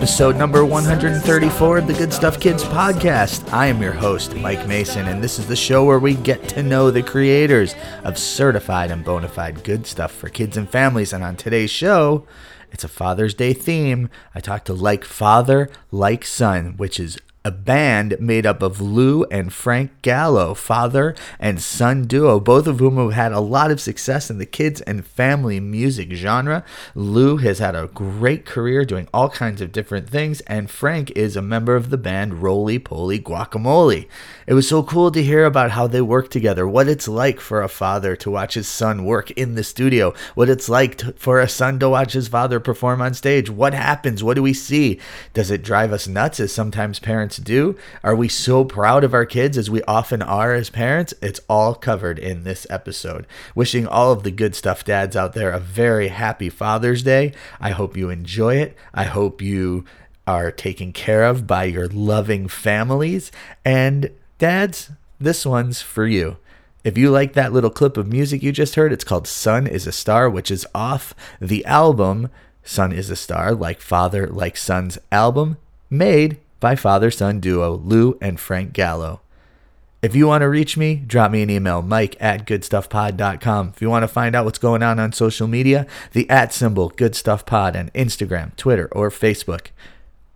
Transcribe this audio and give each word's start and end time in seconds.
episode 0.00 0.34
number 0.36 0.60
The 0.60 0.70
sun 0.70 0.96
is 0.96 1.02
a 1.02 1.12
134 1.12 1.76
of 1.76 1.86
the 1.86 1.92
Good 1.92 2.10
Stuff 2.10 2.40
Kids 2.40 2.64
podcast. 2.64 3.52
I 3.52 3.66
am 3.66 3.82
your 3.82 3.92
host, 3.92 4.34
Mike 4.34 4.66
Mason, 4.66 5.06
and 5.06 5.22
this 5.22 5.38
is 5.38 5.46
the 5.46 5.54
show 5.54 5.84
where 5.84 5.98
we 5.98 6.14
get 6.14 6.48
to 6.48 6.62
know 6.62 6.90
the 6.90 7.02
creators 7.02 7.74
of 8.02 8.16
certified 8.16 8.90
and 8.90 9.04
bona 9.04 9.28
fide 9.28 9.62
good 9.62 9.86
stuff 9.86 10.10
for 10.10 10.30
kids 10.30 10.56
and 10.56 10.70
families. 10.70 11.12
And 11.12 11.22
on 11.22 11.36
today's 11.36 11.70
show, 11.70 12.26
it's 12.72 12.82
a 12.82 12.88
Father's 12.88 13.34
Day 13.34 13.52
theme. 13.52 14.08
I 14.34 14.40
talked 14.40 14.64
to 14.68 14.72
Like 14.72 15.04
Father, 15.04 15.68
Like 15.90 16.24
Son, 16.24 16.78
which 16.78 16.98
is 16.98 17.18
a 17.42 17.50
band 17.50 18.16
made 18.20 18.44
up 18.44 18.62
of 18.62 18.82
Lou 18.82 19.24
and 19.24 19.50
Frank 19.50 19.90
Gallo, 20.02 20.52
father 20.52 21.14
and 21.38 21.60
son 21.60 22.04
duo, 22.04 22.38
both 22.38 22.66
of 22.66 22.80
whom 22.80 22.98
have 22.98 23.14
had 23.14 23.32
a 23.32 23.40
lot 23.40 23.70
of 23.70 23.80
success 23.80 24.28
in 24.28 24.36
the 24.36 24.44
kids 24.44 24.82
and 24.82 25.06
family 25.06 25.58
music 25.58 26.12
genre. 26.12 26.62
Lou 26.94 27.38
has 27.38 27.58
had 27.58 27.74
a 27.74 27.86
great 27.94 28.44
career 28.44 28.84
doing 28.84 29.08
all 29.14 29.30
kinds 29.30 29.62
of 29.62 29.72
different 29.72 30.06
things, 30.06 30.42
and 30.42 30.68
Frank 30.68 31.10
is 31.12 31.34
a 31.34 31.40
member 31.40 31.76
of 31.76 31.88
the 31.88 31.96
band 31.96 32.42
Roly 32.42 32.78
Poly 32.78 33.18
Guacamole. 33.18 34.06
It 34.46 34.52
was 34.52 34.68
so 34.68 34.82
cool 34.82 35.10
to 35.10 35.22
hear 35.22 35.46
about 35.46 35.70
how 35.70 35.86
they 35.86 36.02
work 36.02 36.28
together, 36.28 36.68
what 36.68 36.88
it's 36.88 37.08
like 37.08 37.40
for 37.40 37.62
a 37.62 37.68
father 37.68 38.16
to 38.16 38.30
watch 38.30 38.52
his 38.52 38.68
son 38.68 39.04
work 39.04 39.30
in 39.30 39.54
the 39.54 39.64
studio, 39.64 40.12
what 40.34 40.50
it's 40.50 40.68
like 40.68 40.96
to, 40.98 41.12
for 41.14 41.40
a 41.40 41.48
son 41.48 41.78
to 41.78 41.88
watch 41.88 42.12
his 42.12 42.28
father 42.28 42.60
perform 42.60 43.00
on 43.00 43.14
stage. 43.14 43.48
What 43.48 43.72
happens? 43.72 44.22
What 44.22 44.34
do 44.34 44.42
we 44.42 44.52
see? 44.52 45.00
Does 45.32 45.50
it 45.50 45.62
drive 45.62 45.92
us 45.92 46.06
nuts 46.06 46.38
as 46.38 46.52
sometimes 46.52 46.98
parents 46.98 47.29
do? 47.36 47.76
Are 48.02 48.14
we 48.14 48.28
so 48.28 48.64
proud 48.64 49.04
of 49.04 49.14
our 49.14 49.26
kids 49.26 49.58
as 49.58 49.70
we 49.70 49.82
often 49.82 50.22
are 50.22 50.54
as 50.54 50.70
parents? 50.70 51.14
It's 51.20 51.40
all 51.48 51.74
covered 51.74 52.18
in 52.18 52.44
this 52.44 52.66
episode. 52.70 53.26
Wishing 53.54 53.86
all 53.86 54.12
of 54.12 54.22
the 54.22 54.30
good 54.30 54.54
stuff 54.54 54.84
dads 54.84 55.16
out 55.16 55.34
there 55.34 55.50
a 55.50 55.60
very 55.60 56.08
happy 56.08 56.48
Father's 56.48 57.02
Day. 57.02 57.32
I 57.60 57.70
hope 57.70 57.96
you 57.96 58.10
enjoy 58.10 58.56
it. 58.56 58.76
I 58.94 59.04
hope 59.04 59.42
you 59.42 59.84
are 60.26 60.50
taken 60.50 60.92
care 60.92 61.24
of 61.24 61.46
by 61.46 61.64
your 61.64 61.88
loving 61.88 62.48
families. 62.48 63.32
And 63.64 64.10
dads, 64.38 64.90
this 65.18 65.44
one's 65.44 65.82
for 65.82 66.06
you. 66.06 66.36
If 66.82 66.96
you 66.96 67.10
like 67.10 67.34
that 67.34 67.52
little 67.52 67.70
clip 67.70 67.96
of 67.96 68.06
music 68.06 68.42
you 68.42 68.52
just 68.52 68.74
heard, 68.74 68.92
it's 68.92 69.04
called 69.04 69.28
Sun 69.28 69.66
is 69.66 69.86
a 69.86 69.92
Star, 69.92 70.30
which 70.30 70.50
is 70.50 70.66
off 70.74 71.14
the 71.40 71.64
album 71.66 72.30
Sun 72.62 72.92
is 72.92 73.10
a 73.10 73.16
Star, 73.16 73.54
like 73.54 73.80
Father, 73.80 74.26
like 74.26 74.56
Son's 74.56 74.98
album, 75.10 75.56
made 75.88 76.38
by 76.60 76.76
father 76.76 77.10
son 77.10 77.40
duo 77.40 77.76
Lou 77.76 78.16
and 78.20 78.38
Frank 78.38 78.72
Gallo. 78.72 79.22
If 80.02 80.14
you 80.14 80.26
want 80.26 80.40
to 80.40 80.48
reach 80.48 80.78
me, 80.78 80.94
drop 80.94 81.30
me 81.30 81.42
an 81.42 81.50
email, 81.50 81.82
mike 81.82 82.16
at 82.20 82.46
goodstuffpod.com. 82.46 83.72
If 83.74 83.82
you 83.82 83.90
want 83.90 84.02
to 84.02 84.08
find 84.08 84.34
out 84.34 84.46
what's 84.46 84.58
going 84.58 84.82
on 84.82 84.98
on 84.98 85.12
social 85.12 85.46
media, 85.46 85.86
the 86.12 86.28
at 86.30 86.54
symbol 86.54 86.90
goodstuffpod 86.90 87.78
on 87.78 87.90
Instagram, 87.90 88.56
Twitter, 88.56 88.88
or 88.92 89.10
Facebook. 89.10 89.68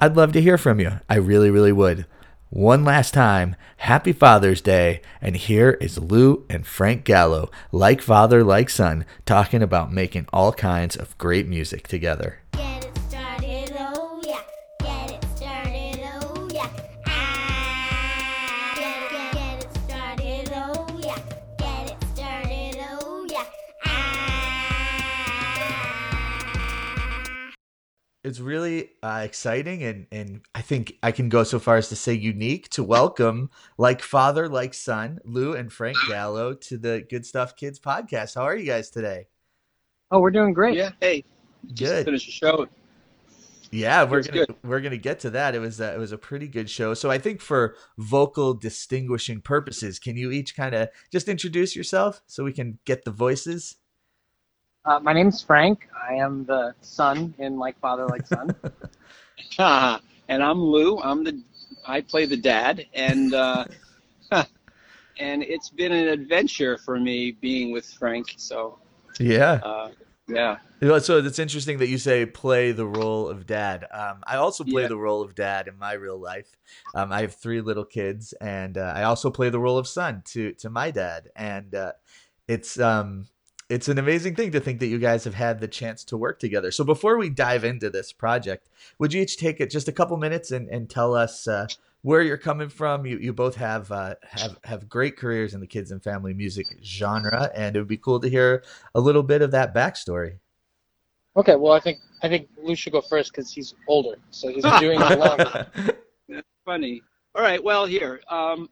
I'd 0.01 0.17
love 0.17 0.33
to 0.33 0.43
hear 0.43 0.59
from 0.59 0.81
you. 0.81 1.01
I 1.09 1.17
really, 1.17 1.51
really 1.51 1.73
would. 1.73 2.05
One 2.51 2.85
last 2.85 3.15
time, 3.15 3.57
happy 3.79 4.13
Father's 4.13 4.61
Day. 4.61 5.01
And 5.23 5.35
here 5.35 5.79
is 5.81 5.99
Lou 5.99 6.45
and 6.51 6.67
Frank 6.67 7.05
Gallo, 7.05 7.51
like 7.73 8.03
father, 8.03 8.45
like 8.45 8.69
son, 8.69 9.07
talking 9.25 9.63
about 9.63 9.93
making 9.93 10.27
all 10.31 10.53
kinds 10.53 10.95
of 10.95 11.17
great 11.17 11.49
music 11.49 11.89
together. 11.89 12.41
It's 28.25 28.41
really 28.41 28.91
uh, 29.03 29.21
exciting 29.23 29.83
and 29.85 30.07
and 30.11 30.41
I 30.55 30.63
think 30.63 30.97
I 31.03 31.13
can 31.13 31.29
go 31.29 31.45
so 31.45 31.59
far 31.59 31.77
as 31.77 31.91
to 31.91 31.97
say 31.97 32.15
unique 32.15 32.71
to 32.71 32.83
welcome 32.83 33.51
like 33.77 34.01
father 34.01 34.49
like 34.49 34.73
son 34.73 35.21
Lou 35.25 35.53
and 35.53 35.71
Frank 35.71 35.99
Gallo 36.09 36.55
to 36.55 36.79
the 36.79 37.07
Good 37.09 37.27
Stuff 37.27 37.55
Kids 37.55 37.79
podcast. 37.79 38.35
How 38.35 38.43
are 38.43 38.57
you 38.57 38.65
guys 38.65 38.91
today? 38.91 39.27
Oh, 40.11 40.21
we're 40.21 40.31
doing 40.31 40.55
great. 40.55 40.77
Yeah. 40.77 40.91
Hey. 41.01 41.25
Just 41.67 41.93
Good. 41.93 42.05
finished 42.07 42.27
the 42.27 42.33
show. 42.33 42.69
Yeah, 43.71 44.05
we're 44.05 44.23
gonna 44.23 44.47
good. 44.47 44.57
we're 44.63 44.81
gonna 44.81 44.97
get 44.97 45.21
to 45.21 45.31
that. 45.31 45.55
It 45.55 45.59
was 45.59 45.81
uh, 45.81 45.93
it 45.95 45.99
was 45.99 46.13
a 46.13 46.19
pretty 46.19 46.47
good 46.49 46.71
show. 46.71 46.95
So 46.95 47.11
I 47.11 47.19
think 47.19 47.41
for 47.41 47.77
vocal 47.99 48.55
distinguishing 48.55 49.41
purposes, 49.41 49.99
can 49.99 50.17
you 50.17 50.31
each 50.31 50.57
kind 50.57 50.75
of 50.75 50.89
just 51.11 51.29
introduce 51.29 51.75
yourself 51.75 52.23
so 52.27 52.45
we 52.45 52.53
can 52.53 52.79
get 52.85 53.05
the 53.05 53.11
voices? 53.11 53.77
Uh, 54.85 55.01
my 55.01 55.13
name's 55.15 55.43
Frank. 55.43 55.89
I 56.09 56.15
am 56.15 56.45
the 56.45 56.75
son 56.83 57.35
in 57.39 57.59
Like 57.59 57.79
Father, 57.81 58.07
Like 58.07 58.27
Son. 58.27 58.55
Haha. 59.57 59.99
and 60.29 60.43
I'm 60.43 60.61
Lou. 60.61 60.99
I'm 61.01 61.25
the 61.25 61.41
I 61.87 62.01
play 62.01 62.27
the 62.27 62.37
dad 62.37 62.87
and 62.95 63.35
uh 63.35 63.65
and 64.31 65.43
it's 65.43 65.71
been 65.71 65.93
an 65.93 66.09
adventure 66.09 66.79
for 66.79 66.99
me 66.99 67.33
being 67.33 67.73
with 67.73 67.87
Frank. 67.87 68.35
So 68.37 68.79
Yeah. 69.19 69.61
uh 69.63 69.91
yeah. 70.29 70.57
So 71.01 71.19
it's 71.19 71.39
interesting 71.39 71.79
that 71.79 71.89
you 71.89 71.97
say 71.97 72.27
play 72.27 72.73
the 72.73 72.87
role 72.87 73.29
of 73.29 73.47
dad. 73.47 73.87
Um, 73.91 74.23
I 74.27 74.37
also 74.37 74.65
play 74.65 74.83
Yeah. 74.83 74.89
the 74.89 74.99
role 74.99 75.23
of 75.23 75.35
dad 75.35 75.67
in 75.67 75.79
my 75.79 75.95
real 75.95 76.21
life. 76.21 76.51
Um, 76.95 77.11
I 77.11 77.23
have 77.23 77.35
three 77.35 77.63
little 77.63 77.87
kids, 77.87 78.35
and 78.35 78.77
uh, 78.77 78.93
I 78.95 79.05
also 79.05 79.31
play 79.31 79.49
the 79.49 79.59
role 79.61 79.79
of 79.79 79.87
son 79.89 80.23
to 80.27 80.53
to 80.55 80.69
my 80.69 80.91
dad. 80.91 81.31
And 81.37 81.75
uh, 81.75 81.93
it's 82.49 82.79
um, 82.79 83.27
it's 83.69 83.89
an 83.89 83.99
amazing 83.99 84.35
thing 84.35 84.53
to 84.53 84.61
think 84.61 84.81
that 84.81 84.89
you 84.89 84.99
guys 84.99 85.25
have 85.25 85.35
had 85.35 85.61
the 85.61 85.69
chance 85.69 86.05
to 86.05 86.17
work 86.17 86.39
together. 86.39 86.71
So 86.71 86.85
before 86.85 87.17
we 87.17 87.31
dive 87.31 87.65
into 87.65 87.89
this 87.89 88.13
project, 88.13 88.69
would 88.99 89.13
you 89.13 89.23
each 89.23 89.39
take 89.39 89.61
it 89.61 89.71
just 89.71 89.89
a 89.89 89.93
couple 89.93 90.17
minutes 90.17 90.51
and, 90.51 90.69
and 90.69 90.89
tell 90.89 91.15
us 91.15 91.49
uh, 91.49 91.67
where 92.03 92.21
you're 92.21 92.37
coming 92.37 92.69
from? 92.69 93.07
You 93.07 93.19
you 93.19 93.33
both 93.33 93.57
have 93.57 93.91
uh, 93.91 94.17
have 94.31 94.59
have 94.65 94.89
great 94.89 95.17
careers 95.17 95.55
in 95.55 95.61
the 95.61 95.67
kids 95.67 95.91
and 95.91 96.03
family 96.03 96.35
music 96.35 96.67
genre, 96.83 97.51
and 97.55 97.75
it 97.75 97.79
would 97.79 97.89
be 97.89 97.97
cool 97.97 98.21
to 98.21 98.29
hear 98.29 98.63
a 98.95 99.01
little 99.01 99.23
bit 99.23 99.41
of 99.41 99.51
that 99.53 99.75
backstory. 99.75 100.39
okay, 101.37 101.57
well, 101.57 101.73
I 101.73 101.81
think 101.81 101.99
I 102.23 102.29
think 102.29 102.49
Lou 102.63 102.75
should 102.75 102.93
go 102.93 103.01
first 103.01 103.33
because 103.33 103.51
he's 103.51 103.75
older, 103.89 104.17
so 104.31 104.49
he's 104.49 104.63
been 104.63 104.81
doing 104.81 105.01
it 105.01 105.19
longer. 105.19 105.67
Funny. 106.67 107.03
All 107.35 107.43
right, 107.43 107.63
well 107.63 107.87
here. 107.87 108.21
Um 108.29 108.69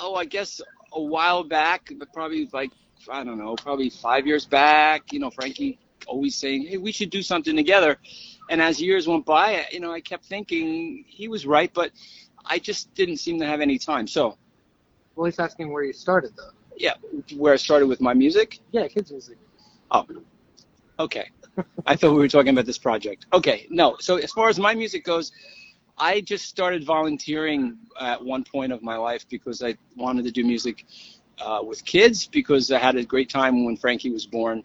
oh 0.00 0.14
I 0.14 0.26
guess 0.26 0.60
a 0.92 1.02
while 1.02 1.42
back, 1.42 1.90
but 1.98 2.12
probably 2.12 2.48
like 2.52 2.70
I 3.10 3.24
don't 3.24 3.38
know, 3.38 3.54
probably 3.56 3.90
five 3.90 4.26
years 4.26 4.44
back, 4.46 5.12
you 5.12 5.18
know, 5.18 5.30
Frankie 5.30 5.78
always 6.06 6.36
saying, 6.36 6.66
Hey, 6.66 6.76
we 6.78 6.92
should 6.92 7.10
do 7.10 7.22
something 7.22 7.56
together. 7.56 7.96
And 8.50 8.60
as 8.60 8.80
years 8.80 9.06
went 9.06 9.24
by, 9.24 9.66
you 9.72 9.80
know, 9.80 9.92
I 9.92 10.00
kept 10.00 10.24
thinking 10.24 11.04
he 11.06 11.28
was 11.28 11.46
right, 11.46 11.72
but 11.72 11.92
I 12.44 12.58
just 12.58 12.92
didn't 12.94 13.18
seem 13.18 13.38
to 13.40 13.46
have 13.46 13.60
any 13.60 13.78
time. 13.78 14.06
So 14.06 14.36
Well, 15.14 15.26
he's 15.26 15.38
asking 15.38 15.72
where 15.72 15.84
you 15.84 15.92
started, 15.92 16.32
though. 16.36 16.50
yeah, 16.76 16.94
where 17.36 17.52
I 17.52 17.56
started 17.56 17.86
with 17.86 18.00
my 18.00 18.14
music. 18.14 18.60
Yeah, 18.72 18.88
kids 18.88 19.10
music. 19.10 19.38
Oh, 19.90 20.06
okay. 20.98 21.30
I 21.86 21.96
thought 21.96 22.12
we 22.12 22.18
were 22.18 22.28
talking 22.28 22.50
about 22.50 22.64
this 22.66 22.78
project. 22.78 23.26
Okay, 23.32 23.66
no. 23.70 23.96
So 24.00 24.16
as 24.16 24.32
far 24.32 24.48
as 24.48 24.58
my 24.58 24.74
music 24.74 25.04
goes, 25.04 25.32
I 25.98 26.20
just 26.22 26.46
started 26.46 26.84
volunteering 26.84 27.76
at 28.00 28.22
one 28.24 28.42
point 28.42 28.72
of 28.72 28.82
my 28.82 28.96
life 28.96 29.26
because 29.28 29.62
I 29.62 29.76
wanted 29.96 30.24
to 30.24 30.30
do 30.30 30.44
music 30.44 30.84
uh, 31.42 31.62
with 31.62 31.84
kids 31.84 32.26
because 32.26 32.70
I 32.70 32.78
had 32.78 32.96
a 32.96 33.04
great 33.04 33.28
time 33.28 33.64
when 33.64 33.76
Frankie 33.76 34.10
was 34.10 34.26
born 34.26 34.62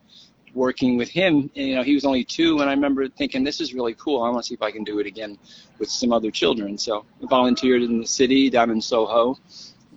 working 0.53 0.97
with 0.97 1.09
him. 1.09 1.49
And, 1.55 1.67
you 1.67 1.75
know, 1.75 1.83
he 1.83 1.93
was 1.93 2.05
only 2.05 2.23
two, 2.23 2.59
and 2.59 2.69
I 2.69 2.73
remember 2.73 3.07
thinking, 3.07 3.43
this 3.43 3.59
is 3.61 3.73
really 3.73 3.93
cool. 3.95 4.23
I 4.23 4.29
want 4.29 4.43
to 4.43 4.47
see 4.47 4.55
if 4.55 4.61
I 4.61 4.71
can 4.71 4.83
do 4.83 4.99
it 4.99 5.05
again 5.05 5.37
with 5.79 5.89
some 5.89 6.11
other 6.11 6.31
children. 6.31 6.77
So 6.77 7.05
I 7.21 7.27
volunteered 7.27 7.83
in 7.83 7.99
the 7.99 8.07
city 8.07 8.49
down 8.49 8.69
in 8.69 8.81
Soho, 8.81 9.37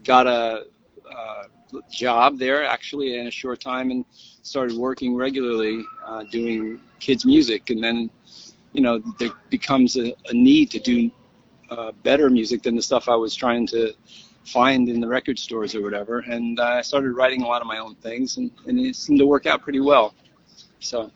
got 0.05 0.27
a 0.27 0.65
uh, 1.11 1.43
job 1.91 2.39
there 2.39 2.65
actually 2.65 3.19
in 3.19 3.27
a 3.27 3.31
short 3.31 3.61
time, 3.61 3.91
and 3.91 4.05
started 4.43 4.77
working 4.77 5.15
regularly 5.15 5.85
uh, 6.07 6.25
doing 6.25 6.81
kids 6.99 7.25
music 7.25 7.71
and 7.71 7.83
then 7.83 8.11
you 8.73 8.81
know 8.81 8.99
there 9.19 9.31
becomes 9.49 9.97
a, 9.97 10.15
a 10.29 10.33
need 10.33 10.71
to 10.71 10.79
do 10.79 11.11
uh, 11.71 11.93
better 12.03 12.31
music 12.31 12.63
than 12.63 12.75
the 12.77 12.83
stuff 12.83 13.09
i 13.09 13.15
was 13.15 13.35
trying 13.35 13.67
to 13.67 13.93
find 14.53 14.89
in 14.89 15.01
the 15.01 15.07
record 15.07 15.39
stores 15.39 15.75
or 15.75 15.83
whatever 15.83 16.21
and 16.21 16.59
uh, 16.61 16.65
i 16.65 16.83
started 16.83 17.13
writing 17.13 17.43
a 17.43 17.47
lot 17.47 17.61
of 17.61 17.67
my 17.67 17.79
own 17.79 17.95
things 17.97 18.37
and, 18.37 18.51
and 18.67 18.79
it 18.79 18.97
seemed 18.97 19.19
to 19.19 19.27
work 19.27 19.47
out 19.47 19.63
pretty 19.63 19.81
well 19.81 20.15
so 20.81 21.11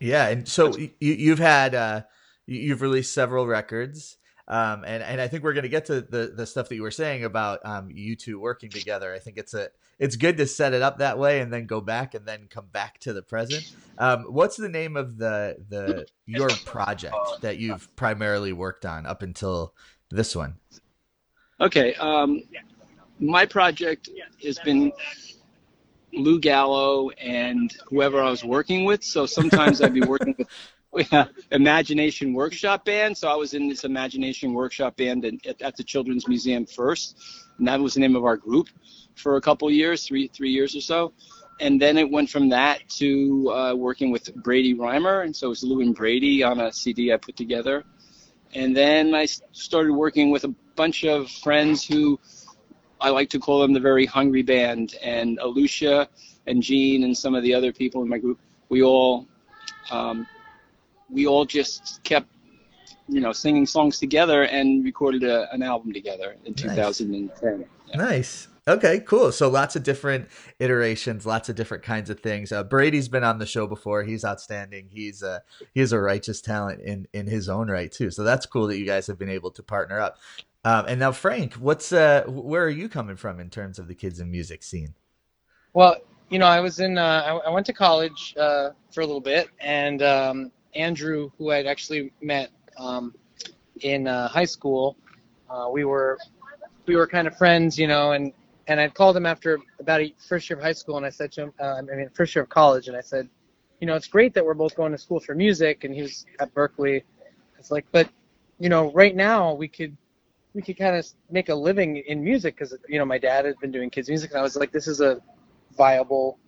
Yeah, 0.00 0.28
and 0.28 0.48
so 0.48 0.76
you 0.76 0.90
you've 1.00 1.38
had 1.38 1.74
uh 1.74 2.02
you- 2.46 2.60
you've 2.60 2.82
released 2.82 3.14
several 3.14 3.46
records. 3.46 4.16
Um, 4.48 4.84
and, 4.84 5.02
and 5.02 5.20
I 5.20 5.28
think 5.28 5.44
we're 5.44 5.52
going 5.52 5.62
to 5.62 5.68
get 5.68 5.84
to 5.86 6.00
the, 6.00 6.32
the 6.36 6.46
stuff 6.46 6.68
that 6.68 6.74
you 6.74 6.82
were 6.82 6.90
saying 6.90 7.22
about 7.24 7.64
um, 7.64 7.90
you 7.90 8.16
two 8.16 8.40
working 8.40 8.70
together. 8.70 9.14
I 9.14 9.20
think 9.20 9.38
it's 9.38 9.54
a 9.54 9.68
it's 10.00 10.16
good 10.16 10.36
to 10.38 10.46
set 10.46 10.74
it 10.74 10.82
up 10.82 10.98
that 10.98 11.16
way 11.18 11.40
and 11.40 11.52
then 11.52 11.66
go 11.66 11.80
back 11.80 12.14
and 12.14 12.26
then 12.26 12.48
come 12.50 12.66
back 12.66 12.98
to 13.00 13.12
the 13.12 13.22
present. 13.22 13.64
Um, 13.98 14.24
what's 14.24 14.56
the 14.56 14.68
name 14.68 14.96
of 14.96 15.16
the 15.16 15.56
the 15.68 16.06
your 16.26 16.48
project 16.48 17.14
that 17.42 17.58
you've 17.58 17.94
primarily 17.94 18.52
worked 18.52 18.84
on 18.84 19.06
up 19.06 19.22
until 19.22 19.74
this 20.10 20.34
one? 20.34 20.56
Okay. 21.60 21.94
My 23.22 23.46
project 23.46 24.10
has 24.42 24.58
been 24.58 24.92
Lou 26.12 26.40
Gallo 26.40 27.10
and 27.10 27.72
whoever 27.86 28.20
I 28.20 28.28
was 28.28 28.44
working 28.44 28.84
with. 28.84 29.04
So 29.04 29.26
sometimes 29.26 29.80
I'd 29.80 29.94
be 29.94 30.00
working 30.06 30.34
with 30.90 31.10
yeah, 31.12 31.26
Imagination 31.52 32.34
Workshop 32.34 32.84
Band. 32.84 33.16
So 33.16 33.28
I 33.28 33.36
was 33.36 33.54
in 33.54 33.68
this 33.68 33.84
Imagination 33.84 34.52
Workshop 34.54 34.96
Band 34.96 35.24
at, 35.24 35.62
at 35.62 35.76
the 35.76 35.84
Children's 35.84 36.26
Museum 36.26 36.66
first, 36.66 37.16
and 37.58 37.68
that 37.68 37.78
was 37.78 37.94
the 37.94 38.00
name 38.00 38.16
of 38.16 38.24
our 38.24 38.36
group 38.36 38.66
for 39.14 39.36
a 39.36 39.40
couple 39.40 39.70
years, 39.70 40.04
three 40.04 40.26
three 40.26 40.50
years 40.50 40.74
or 40.74 40.80
so. 40.80 41.12
And 41.60 41.80
then 41.80 41.96
it 41.98 42.10
went 42.10 42.28
from 42.28 42.48
that 42.48 42.88
to 42.96 43.52
uh, 43.52 43.74
working 43.76 44.10
with 44.10 44.34
Brady 44.34 44.74
Rymer, 44.74 45.20
and 45.20 45.34
so 45.34 45.46
it 45.46 45.50
was 45.50 45.62
Lou 45.62 45.80
and 45.80 45.94
Brady 45.94 46.42
on 46.42 46.58
a 46.58 46.72
CD 46.72 47.12
I 47.12 47.18
put 47.18 47.36
together. 47.36 47.84
And 48.52 48.76
then 48.76 49.14
I 49.14 49.26
started 49.52 49.92
working 49.92 50.30
with 50.30 50.42
a 50.42 50.54
bunch 50.74 51.04
of 51.04 51.30
friends 51.30 51.86
who 51.86 52.18
I 53.02 53.10
like 53.10 53.28
to 53.30 53.38
call 53.38 53.60
them 53.60 53.72
the 53.72 53.80
very 53.80 54.06
hungry 54.06 54.42
band, 54.42 54.94
and 55.02 55.38
Alucia 55.38 56.06
and 56.46 56.62
Gene 56.62 57.04
and 57.04 57.16
some 57.16 57.34
of 57.34 57.42
the 57.42 57.52
other 57.52 57.72
people 57.72 58.02
in 58.02 58.08
my 58.08 58.18
group. 58.18 58.38
We 58.68 58.82
all 58.82 59.26
um, 59.90 60.26
we 61.10 61.26
all 61.26 61.44
just 61.44 62.00
kept 62.04 62.28
you 63.08 63.20
know 63.20 63.32
singing 63.32 63.66
songs 63.66 63.98
together 63.98 64.44
and 64.44 64.84
recorded 64.84 65.24
a, 65.24 65.52
an 65.52 65.62
album 65.62 65.92
together 65.92 66.36
in 66.44 66.54
2010. 66.54 67.66
Yeah. 67.88 67.96
Nice. 67.96 68.48
Okay, 68.68 69.00
cool. 69.00 69.32
So 69.32 69.48
lots 69.48 69.74
of 69.74 69.82
different 69.82 70.28
iterations, 70.60 71.26
lots 71.26 71.48
of 71.48 71.56
different 71.56 71.82
kinds 71.82 72.10
of 72.10 72.20
things. 72.20 72.52
Uh, 72.52 72.62
Brady's 72.62 73.08
been 73.08 73.24
on 73.24 73.40
the 73.40 73.46
show 73.46 73.66
before. 73.66 74.04
He's 74.04 74.24
outstanding. 74.24 74.88
He's 74.92 75.20
a 75.22 75.42
he's 75.74 75.92
a 75.92 75.98
righteous 75.98 76.40
talent 76.40 76.80
in 76.80 77.08
in 77.12 77.26
his 77.26 77.48
own 77.48 77.68
right 77.68 77.90
too. 77.90 78.12
So 78.12 78.22
that's 78.22 78.46
cool 78.46 78.68
that 78.68 78.78
you 78.78 78.86
guys 78.86 79.08
have 79.08 79.18
been 79.18 79.28
able 79.28 79.50
to 79.52 79.62
partner 79.64 80.00
up. 80.00 80.18
Um, 80.64 80.84
and 80.86 81.00
now, 81.00 81.10
Frank, 81.10 81.54
what's 81.54 81.92
uh, 81.92 82.24
where 82.28 82.64
are 82.64 82.70
you 82.70 82.88
coming 82.88 83.16
from 83.16 83.40
in 83.40 83.50
terms 83.50 83.78
of 83.78 83.88
the 83.88 83.94
kids 83.94 84.20
and 84.20 84.30
music 84.30 84.62
scene? 84.62 84.94
Well, 85.74 85.96
you 86.28 86.38
know, 86.38 86.46
I 86.46 86.60
was 86.60 86.78
in 86.78 86.98
uh, 86.98 87.40
I, 87.44 87.48
I, 87.48 87.50
went 87.50 87.66
to 87.66 87.72
college 87.72 88.34
uh, 88.38 88.70
for 88.92 89.00
a 89.00 89.06
little 89.06 89.20
bit, 89.20 89.48
and 89.60 90.02
um, 90.02 90.52
Andrew, 90.74 91.30
who 91.36 91.50
I'd 91.50 91.66
actually 91.66 92.12
met 92.20 92.50
um, 92.78 93.12
in 93.80 94.06
uh, 94.06 94.28
high 94.28 94.44
school, 94.44 94.96
uh, 95.50 95.68
we 95.70 95.84
were 95.84 96.16
we 96.86 96.94
were 96.94 97.08
kind 97.08 97.26
of 97.26 97.36
friends, 97.36 97.76
you 97.76 97.88
know, 97.88 98.12
and 98.12 98.32
and 98.68 98.80
I'd 98.80 98.94
called 98.94 99.16
him 99.16 99.26
after 99.26 99.58
about 99.80 100.00
a 100.00 100.14
first 100.28 100.48
year 100.48 100.58
of 100.58 100.64
high 100.64 100.72
school, 100.72 100.96
and 100.96 101.04
I 101.04 101.10
said 101.10 101.32
to 101.32 101.42
him, 101.42 101.52
uh, 101.60 101.74
I 101.78 101.82
mean, 101.82 102.08
first 102.14 102.36
year 102.36 102.44
of 102.44 102.48
college, 102.48 102.86
and 102.86 102.96
I 102.96 103.00
said, 103.00 103.28
you 103.80 103.88
know, 103.88 103.96
it's 103.96 104.06
great 104.06 104.32
that 104.34 104.44
we're 104.44 104.54
both 104.54 104.76
going 104.76 104.92
to 104.92 104.98
school 104.98 105.18
for 105.18 105.34
music, 105.34 105.82
and 105.82 105.92
he 105.92 106.02
was 106.02 106.24
at 106.38 106.54
Berklee. 106.54 107.02
It's 107.58 107.72
like, 107.72 107.84
but 107.90 108.08
you 108.60 108.68
know, 108.68 108.92
right 108.92 109.16
now 109.16 109.54
we 109.54 109.66
could 109.66 109.96
we 110.54 110.62
could 110.62 110.76
kind 110.78 110.96
of 110.96 111.06
make 111.30 111.48
a 111.48 111.54
living 111.54 111.96
in 111.96 112.22
music 112.22 112.56
because 112.56 112.76
you 112.88 112.98
know 112.98 113.04
my 113.04 113.18
dad 113.18 113.44
had 113.44 113.58
been 113.60 113.72
doing 113.72 113.90
kids 113.90 114.08
music, 114.08 114.30
and 114.30 114.40
I 114.40 114.42
was 114.42 114.56
like, 114.56 114.72
this 114.72 114.86
is 114.86 115.00
a 115.00 115.20
viable 115.76 116.38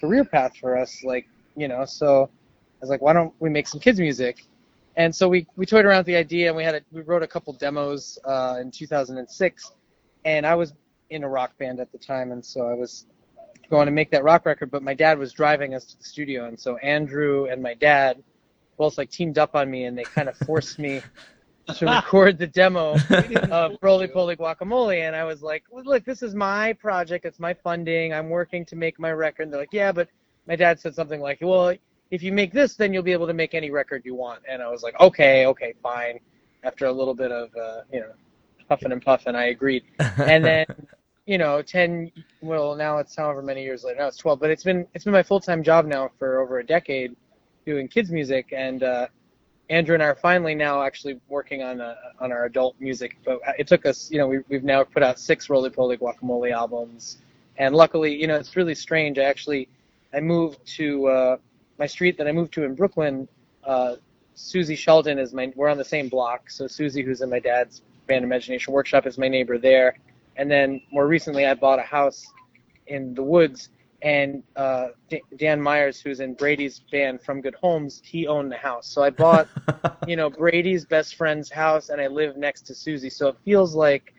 career 0.00 0.24
path 0.24 0.56
for 0.56 0.76
us, 0.76 1.02
like 1.04 1.28
you 1.56 1.68
know, 1.68 1.84
so 1.84 2.24
I 2.24 2.78
was 2.80 2.90
like, 2.90 3.02
why 3.02 3.12
don't 3.12 3.32
we 3.38 3.50
make 3.50 3.68
some 3.68 3.80
kids 3.80 4.00
music? 4.00 4.46
And 4.96 5.14
so 5.14 5.28
we, 5.28 5.46
we 5.56 5.64
toyed 5.64 5.84
around 5.84 5.98
with 5.98 6.06
the 6.06 6.16
idea 6.16 6.48
and 6.48 6.56
we 6.56 6.64
had 6.64 6.74
a, 6.74 6.80
we 6.90 7.00
wrote 7.02 7.22
a 7.22 7.26
couple 7.26 7.52
demos 7.54 8.18
uh, 8.24 8.58
in 8.60 8.70
2006. 8.70 9.72
And 10.24 10.46
I 10.46 10.54
was 10.54 10.74
in 11.10 11.24
a 11.24 11.28
rock 11.28 11.56
band 11.58 11.80
at 11.80 11.90
the 11.92 11.98
time, 11.98 12.32
and 12.32 12.44
so 12.44 12.68
I 12.68 12.74
was 12.74 13.06
going 13.70 13.86
to 13.86 13.92
make 13.92 14.10
that 14.10 14.22
rock 14.24 14.46
record. 14.46 14.70
But 14.70 14.82
my 14.82 14.94
dad 14.94 15.18
was 15.18 15.32
driving 15.32 15.74
us 15.74 15.84
to 15.86 15.98
the 15.98 16.04
studio, 16.04 16.46
and 16.46 16.58
so 16.58 16.76
Andrew 16.78 17.46
and 17.46 17.62
my 17.62 17.74
dad 17.74 18.22
both 18.76 18.98
like 18.98 19.10
teamed 19.10 19.38
up 19.38 19.54
on 19.54 19.70
me, 19.70 19.84
and 19.84 19.98
they 19.98 20.04
kind 20.04 20.28
of 20.28 20.36
forced 20.38 20.78
me 20.78 21.02
to 21.68 21.86
record 21.86 22.38
the 22.38 22.46
demo 22.46 22.96
of 23.50 23.76
Roly 23.82 24.08
Poly 24.08 24.36
Guacamole. 24.36 25.06
And 25.06 25.14
I 25.14 25.24
was 25.24 25.42
like, 25.42 25.64
well, 25.70 25.84
look, 25.84 26.04
this 26.04 26.22
is 26.22 26.34
my 26.34 26.72
project. 26.74 27.24
It's 27.24 27.38
my 27.38 27.54
funding. 27.54 28.12
I'm 28.12 28.28
working 28.28 28.64
to 28.66 28.76
make 28.76 28.98
my 28.98 29.12
record. 29.12 29.44
And 29.44 29.52
they're 29.52 29.60
like, 29.60 29.72
yeah, 29.72 29.92
but 29.92 30.08
my 30.46 30.56
dad 30.56 30.80
said 30.80 30.94
something 30.94 31.20
like, 31.20 31.38
well, 31.40 31.74
if 32.10 32.22
you 32.22 32.32
make 32.32 32.52
this, 32.52 32.74
then 32.74 32.92
you'll 32.92 33.02
be 33.02 33.12
able 33.12 33.26
to 33.26 33.34
make 33.34 33.54
any 33.54 33.70
record 33.70 34.02
you 34.04 34.14
want. 34.14 34.42
And 34.48 34.62
I 34.62 34.68
was 34.68 34.82
like, 34.82 34.98
okay, 35.00 35.46
okay, 35.46 35.74
fine. 35.82 36.18
After 36.64 36.86
a 36.86 36.92
little 36.92 37.14
bit 37.14 37.32
of, 37.32 37.48
uh, 37.56 37.82
you 37.92 38.00
know, 38.00 38.12
puffing 38.68 38.92
and 38.92 39.02
puffing, 39.02 39.34
I 39.34 39.46
agreed. 39.46 39.84
And 39.98 40.44
then, 40.44 40.66
you 41.26 41.38
know, 41.38 41.62
10, 41.62 42.12
well, 42.40 42.74
now 42.74 42.98
it's 42.98 43.16
however 43.16 43.42
many 43.42 43.62
years 43.62 43.84
later. 43.84 44.00
Now 44.00 44.08
it's 44.08 44.18
12, 44.18 44.40
but 44.40 44.50
it's 44.50 44.64
been, 44.64 44.86
it's 44.94 45.04
been 45.04 45.12
my 45.12 45.22
full-time 45.22 45.62
job 45.62 45.86
now 45.86 46.10
for 46.18 46.40
over 46.40 46.58
a 46.58 46.66
decade 46.66 47.16
doing 47.64 47.88
kids 47.88 48.10
music. 48.10 48.52
And, 48.54 48.82
uh, 48.82 49.06
Andrew 49.72 49.94
and 49.94 50.02
I 50.02 50.06
are 50.06 50.14
finally 50.14 50.54
now 50.54 50.82
actually 50.82 51.18
working 51.28 51.62
on 51.62 51.80
uh, 51.80 51.94
on 52.20 52.30
our 52.30 52.44
adult 52.44 52.76
music, 52.78 53.16
but 53.24 53.40
it 53.58 53.66
took 53.66 53.86
us, 53.86 54.10
you 54.10 54.18
know, 54.18 54.28
we, 54.28 54.40
we've 54.50 54.64
now 54.64 54.84
put 54.84 55.02
out 55.02 55.18
six 55.18 55.48
Roly 55.48 55.70
Poly 55.70 55.96
Guacamole 55.96 56.52
albums, 56.52 57.16
and 57.56 57.74
luckily, 57.74 58.14
you 58.14 58.26
know, 58.26 58.36
it's 58.36 58.54
really 58.54 58.74
strange. 58.74 59.18
I 59.18 59.22
actually 59.22 59.68
I 60.12 60.20
moved 60.20 60.64
to 60.76 61.06
uh, 61.06 61.36
my 61.78 61.86
street 61.86 62.18
that 62.18 62.28
I 62.28 62.32
moved 62.32 62.52
to 62.52 62.64
in 62.64 62.74
Brooklyn, 62.74 63.26
uh, 63.64 63.96
Susie 64.34 64.76
Sheldon 64.76 65.18
is 65.18 65.32
my. 65.32 65.50
We're 65.56 65.68
on 65.68 65.78
the 65.78 65.84
same 65.84 66.10
block, 66.10 66.50
so 66.50 66.66
Susie, 66.66 67.02
who's 67.02 67.22
in 67.22 67.30
my 67.30 67.38
dad's 67.38 67.80
band 68.06 68.24
Imagination 68.24 68.74
Workshop, 68.74 69.06
is 69.06 69.16
my 69.16 69.28
neighbor 69.28 69.56
there. 69.56 69.96
And 70.36 70.50
then 70.50 70.82
more 70.90 71.06
recently, 71.06 71.46
I 71.46 71.54
bought 71.54 71.78
a 71.78 71.82
house 71.82 72.26
in 72.88 73.14
the 73.14 73.22
woods, 73.22 73.70
and 74.02 74.42
uh, 74.56 74.88
D- 75.08 75.22
Dan 75.36 75.60
Myers, 75.60 76.00
who's 76.00 76.20
in 76.20 76.34
Brady's 76.34 76.80
band 76.90 77.22
From 77.22 77.40
Good 77.40 77.54
Homes, 77.54 78.00
he 78.04 78.26
owned 78.26 78.50
the 78.50 78.56
house. 78.56 78.88
So 78.88 79.02
I 79.02 79.10
bought, 79.10 79.48
you 80.06 80.16
know, 80.16 80.28
Brady's 80.28 80.84
best 80.84 81.14
friend's 81.14 81.50
house, 81.50 81.88
and 81.88 82.00
I 82.00 82.08
live 82.08 82.36
next 82.36 82.62
to 82.66 82.74
Susie. 82.74 83.10
So 83.10 83.28
it 83.28 83.36
feels 83.44 83.74
like 83.74 84.14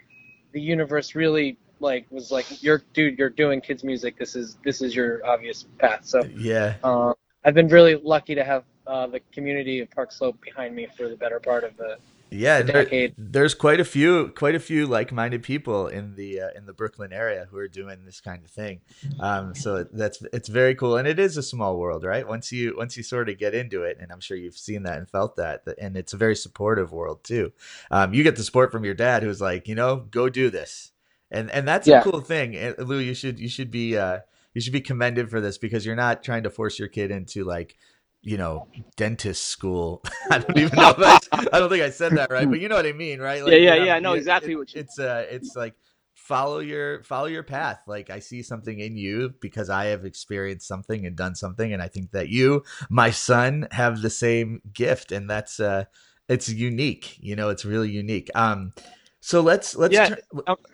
the 0.53 0.61
universe 0.61 1.15
really 1.15 1.57
like 1.79 2.05
was 2.09 2.31
like, 2.31 2.63
"You're 2.63 2.83
dude, 2.93 3.17
you're 3.17 3.29
doing 3.29 3.59
kids 3.59 3.83
music. 3.83 4.17
This 4.17 4.35
is 4.35 4.57
this 4.63 4.81
is 4.81 4.95
your 4.95 5.25
obvious 5.25 5.65
path." 5.79 6.05
So 6.05 6.23
yeah. 6.35 6.75
Uh, 6.83 7.13
I've 7.45 7.53
been 7.53 7.67
really 7.67 7.95
lucky 7.95 8.35
to 8.35 8.43
have 8.43 8.63
uh, 8.87 9.07
the 9.07 9.19
community 9.33 9.79
of 9.79 9.91
Park 9.91 10.11
Slope 10.13 10.39
behind 10.41 10.75
me 10.75 10.87
for 10.95 11.09
the 11.09 11.15
better 11.17 11.39
part 11.39 11.65
of 11.65 11.75
the 11.75 11.97
yeah 12.33 12.61
the 12.61 12.71
there, 12.71 13.09
there's 13.17 13.53
quite 13.53 13.79
a 13.79 13.85
few 13.85 14.29
quite 14.29 14.55
a 14.55 14.59
few 14.59 14.87
like-minded 14.87 15.43
people 15.43 15.87
in 15.87 16.15
the 16.15 16.41
uh, 16.41 16.49
in 16.55 16.65
the 16.65 16.73
brooklyn 16.73 17.13
area 17.13 17.47
who 17.49 17.57
are 17.57 17.67
doing 17.67 18.05
this 18.05 18.19
kind 18.19 18.43
of 18.43 18.51
thing. 18.51 18.81
Um, 19.19 19.55
so 19.55 19.83
that's 19.83 20.21
it's 20.33 20.49
very 20.49 20.75
cool. 20.75 20.97
And 20.97 21.07
it 21.07 21.19
is 21.19 21.37
a 21.37 21.43
small 21.43 21.77
world 21.77 22.03
right? 22.03 22.27
Once 22.27 22.51
you 22.51 22.75
once 22.77 22.97
you 22.97 23.03
sort 23.03 23.29
of 23.29 23.37
get 23.37 23.53
into 23.53 23.83
it 23.83 23.97
and 23.99 24.11
i'm 24.11 24.19
sure 24.19 24.37
you've 24.37 24.57
seen 24.57 24.83
that 24.83 24.97
and 24.97 25.09
felt 25.09 25.35
that 25.37 25.63
and 25.79 25.95
it's 25.95 26.13
a 26.13 26.17
very 26.17 26.35
supportive 26.35 26.91
world 26.91 27.23
too. 27.23 27.51
Um, 27.91 28.13
you 28.13 28.23
get 28.23 28.35
the 28.35 28.43
support 28.43 28.71
from 28.71 28.83
your 28.83 28.95
dad 28.95 29.23
who's 29.23 29.41
like 29.41 29.67
you 29.67 29.75
know 29.75 29.97
go 29.97 30.29
do 30.29 30.49
this. 30.49 30.91
And 31.31 31.49
and 31.51 31.67
that's 31.67 31.87
yeah. 31.87 31.99
a 31.99 32.03
cool 32.03 32.21
thing. 32.21 32.75
Lou 32.77 32.99
you 32.99 33.13
should 33.13 33.39
you 33.39 33.49
should 33.49 33.71
be 33.71 33.97
uh, 33.97 34.19
you 34.53 34.61
should 34.61 34.73
be 34.73 34.81
commended 34.81 35.29
for 35.29 35.41
this 35.41 35.57
because 35.57 35.85
you're 35.85 35.95
not 35.95 36.23
trying 36.23 36.43
to 36.43 36.49
force 36.49 36.77
your 36.77 36.87
kid 36.87 37.11
into 37.11 37.43
like 37.43 37.75
you 38.23 38.37
know 38.37 38.67
dentist 38.95 39.47
school. 39.47 40.01
I 40.31 40.39
don't 40.39 40.57
even 40.57 40.75
know 40.77 40.95
I, 40.97 41.19
I, 41.31 41.59
don't 41.59 41.69
think 41.69 41.83
i 41.83 41.89
said 41.89 42.13
that 42.13 42.31
right 42.31 42.49
but 42.49 42.59
you 42.59 42.69
know 42.69 42.75
what 42.75 42.85
i 42.85 42.93
mean 42.93 43.19
right? 43.19 43.43
Like, 43.43 43.53
yeah 43.53 43.57
yeah 43.57 43.73
you 43.73 43.79
know, 43.79 43.85
yeah 43.85 43.95
i 43.95 43.99
know 43.99 44.13
exactly 44.13 44.53
it, 44.53 44.55
what 44.55 44.73
you 44.73 44.81
it's 44.81 44.97
uh 44.97 45.25
it's 45.29 45.55
like 45.55 45.75
follow 46.15 46.59
your 46.59 47.03
follow 47.03 47.25
your 47.25 47.43
path. 47.43 47.81
Like 47.85 48.09
i 48.09 48.19
see 48.19 48.41
something 48.41 48.79
in 48.79 48.95
you 48.97 49.33
because 49.41 49.69
i 49.69 49.85
have 49.85 50.05
experienced 50.05 50.67
something 50.67 51.05
and 51.05 51.17
done 51.17 51.35
something 51.35 51.73
and 51.73 51.81
i 51.81 51.87
think 51.89 52.11
that 52.11 52.29
you 52.29 52.63
my 52.89 53.11
son 53.11 53.67
have 53.71 54.01
the 54.01 54.09
same 54.09 54.61
gift 54.73 55.11
and 55.11 55.29
that's 55.29 55.59
uh 55.59 55.83
it's 56.29 56.47
unique 56.47 57.17
you 57.19 57.35
know 57.35 57.49
it's 57.49 57.65
really 57.65 57.91
unique. 57.91 58.29
Um 58.35 58.73
so 59.19 59.41
let's 59.41 59.75
let's 59.75 59.93
yeah, 59.93 60.09
turn, 60.09 60.17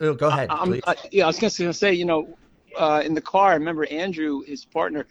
oh, 0.00 0.14
go 0.14 0.28
ahead 0.28 0.48
I, 0.50 0.80
uh, 0.86 0.94
yeah 1.10 1.24
i 1.24 1.26
was 1.26 1.38
gonna 1.38 1.72
say 1.72 1.92
you 1.92 2.04
know 2.04 2.36
uh, 2.76 3.02
in 3.04 3.14
the 3.14 3.20
car, 3.20 3.50
I 3.50 3.54
remember 3.54 3.86
Andrew, 3.90 4.42
his 4.42 4.64
partner, 4.64 5.06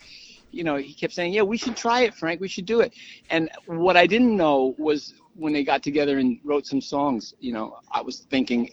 you 0.52 0.64
know, 0.64 0.78
he 0.78 0.94
kept 0.94 1.14
saying, 1.14 1.34
"Yeah, 1.34 1.44
we 1.44 1.58
should 1.58 1.76
try 1.76 2.02
it, 2.02 2.14
Frank. 2.14 2.42
We 2.42 2.48
should 2.48 2.66
do 2.66 2.82
it." 2.82 2.94
And 3.30 3.50
what 3.66 3.98
I 3.98 4.08
didn't 4.08 4.36
know 4.36 4.76
was 4.78 5.14
when 5.36 5.54
they 5.54 5.64
got 5.64 5.84
together 5.84 6.18
and 6.20 6.40
wrote 6.44 6.66
some 6.66 6.82
songs. 6.82 7.34
You 7.40 7.54
know, 7.54 7.80
I 7.92 8.02
was 8.02 8.22
thinking, 8.30 8.70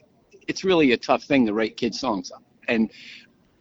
it's 0.49 0.65
really 0.65 0.93
a 0.93 0.97
tough 0.97 1.25
thing 1.25 1.47
to 1.47 1.53
write 1.53 1.77
kids 1.77 2.01
songs, 2.01 2.33
and 2.69 2.91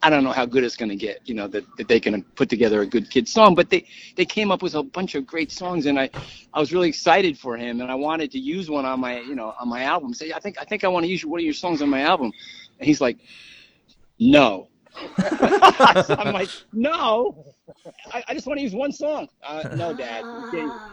I 0.01 0.09
don't 0.09 0.23
know 0.23 0.31
how 0.31 0.45
good 0.45 0.63
it's 0.63 0.75
going 0.75 0.89
to 0.89 0.95
get. 0.95 1.27
You 1.27 1.35
know, 1.35 1.47
that, 1.47 1.63
that 1.77 1.87
they 1.87 1.99
can 1.99 2.23
put 2.35 2.49
together 2.49 2.81
a 2.81 2.85
good 2.85 3.09
kid 3.09 3.27
song, 3.27 3.55
but 3.55 3.69
they 3.69 3.85
they 4.15 4.25
came 4.25 4.51
up 4.51 4.61
with 4.61 4.75
a 4.75 4.83
bunch 4.83 5.15
of 5.15 5.25
great 5.25 5.51
songs, 5.51 5.85
and 5.85 5.99
I 5.99 6.09
I 6.53 6.59
was 6.59 6.73
really 6.73 6.89
excited 6.89 7.37
for 7.37 7.57
him, 7.57 7.81
and 7.81 7.91
I 7.91 7.95
wanted 7.95 8.31
to 8.31 8.39
use 8.39 8.69
one 8.69 8.85
on 8.85 8.99
my 8.99 9.19
you 9.21 9.35
know 9.35 9.53
on 9.59 9.67
my 9.69 9.83
album. 9.83 10.13
Say, 10.13 10.31
I 10.31 10.39
think 10.39 10.57
I 10.59 10.63
think 10.63 10.83
I 10.83 10.87
want 10.87 11.05
to 11.05 11.11
use 11.11 11.25
one 11.25 11.39
of 11.39 11.43
your 11.43 11.53
songs 11.53 11.81
on 11.81 11.89
my 11.89 12.01
album, 12.01 12.31
and 12.79 12.87
he's 12.87 13.01
like, 13.01 13.17
no 14.19 14.69
I'm 15.17 16.33
like, 16.33 16.49
no, 16.73 17.45
I, 18.13 18.23
I 18.29 18.33
just 18.33 18.47
want 18.47 18.59
to 18.59 18.63
use 18.63 18.73
one 18.73 18.91
song. 18.91 19.27
Uh, 19.43 19.69
no, 19.75 19.93
Dad. 19.93 20.23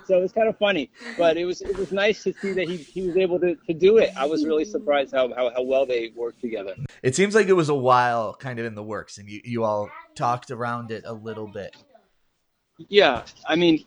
So 0.06 0.18
it 0.18 0.22
was 0.22 0.32
kind 0.32 0.48
of 0.48 0.58
funny, 0.58 0.90
but 1.16 1.36
it 1.36 1.44
was 1.44 1.62
it 1.62 1.76
was 1.76 1.92
nice 1.92 2.22
to 2.24 2.32
see 2.32 2.52
that 2.52 2.68
he, 2.68 2.76
he 2.76 3.02
was 3.02 3.16
able 3.16 3.38
to, 3.40 3.54
to 3.54 3.74
do 3.74 3.98
it. 3.98 4.10
I 4.16 4.26
was 4.26 4.44
really 4.44 4.64
surprised 4.64 5.14
how, 5.14 5.32
how, 5.34 5.50
how 5.50 5.62
well 5.62 5.86
they 5.86 6.12
worked 6.16 6.40
together. 6.40 6.74
It 7.02 7.14
seems 7.14 7.34
like 7.34 7.48
it 7.48 7.54
was 7.54 7.68
a 7.68 7.74
while 7.74 8.34
kind 8.34 8.58
of 8.58 8.66
in 8.66 8.74
the 8.74 8.82
works, 8.82 9.18
and 9.18 9.28
you, 9.28 9.40
you 9.44 9.64
all 9.64 9.90
talked 10.14 10.50
around 10.50 10.90
it 10.90 11.04
a 11.06 11.12
little 11.12 11.46
bit. 11.46 11.76
Yeah, 12.88 13.22
I 13.46 13.56
mean, 13.56 13.84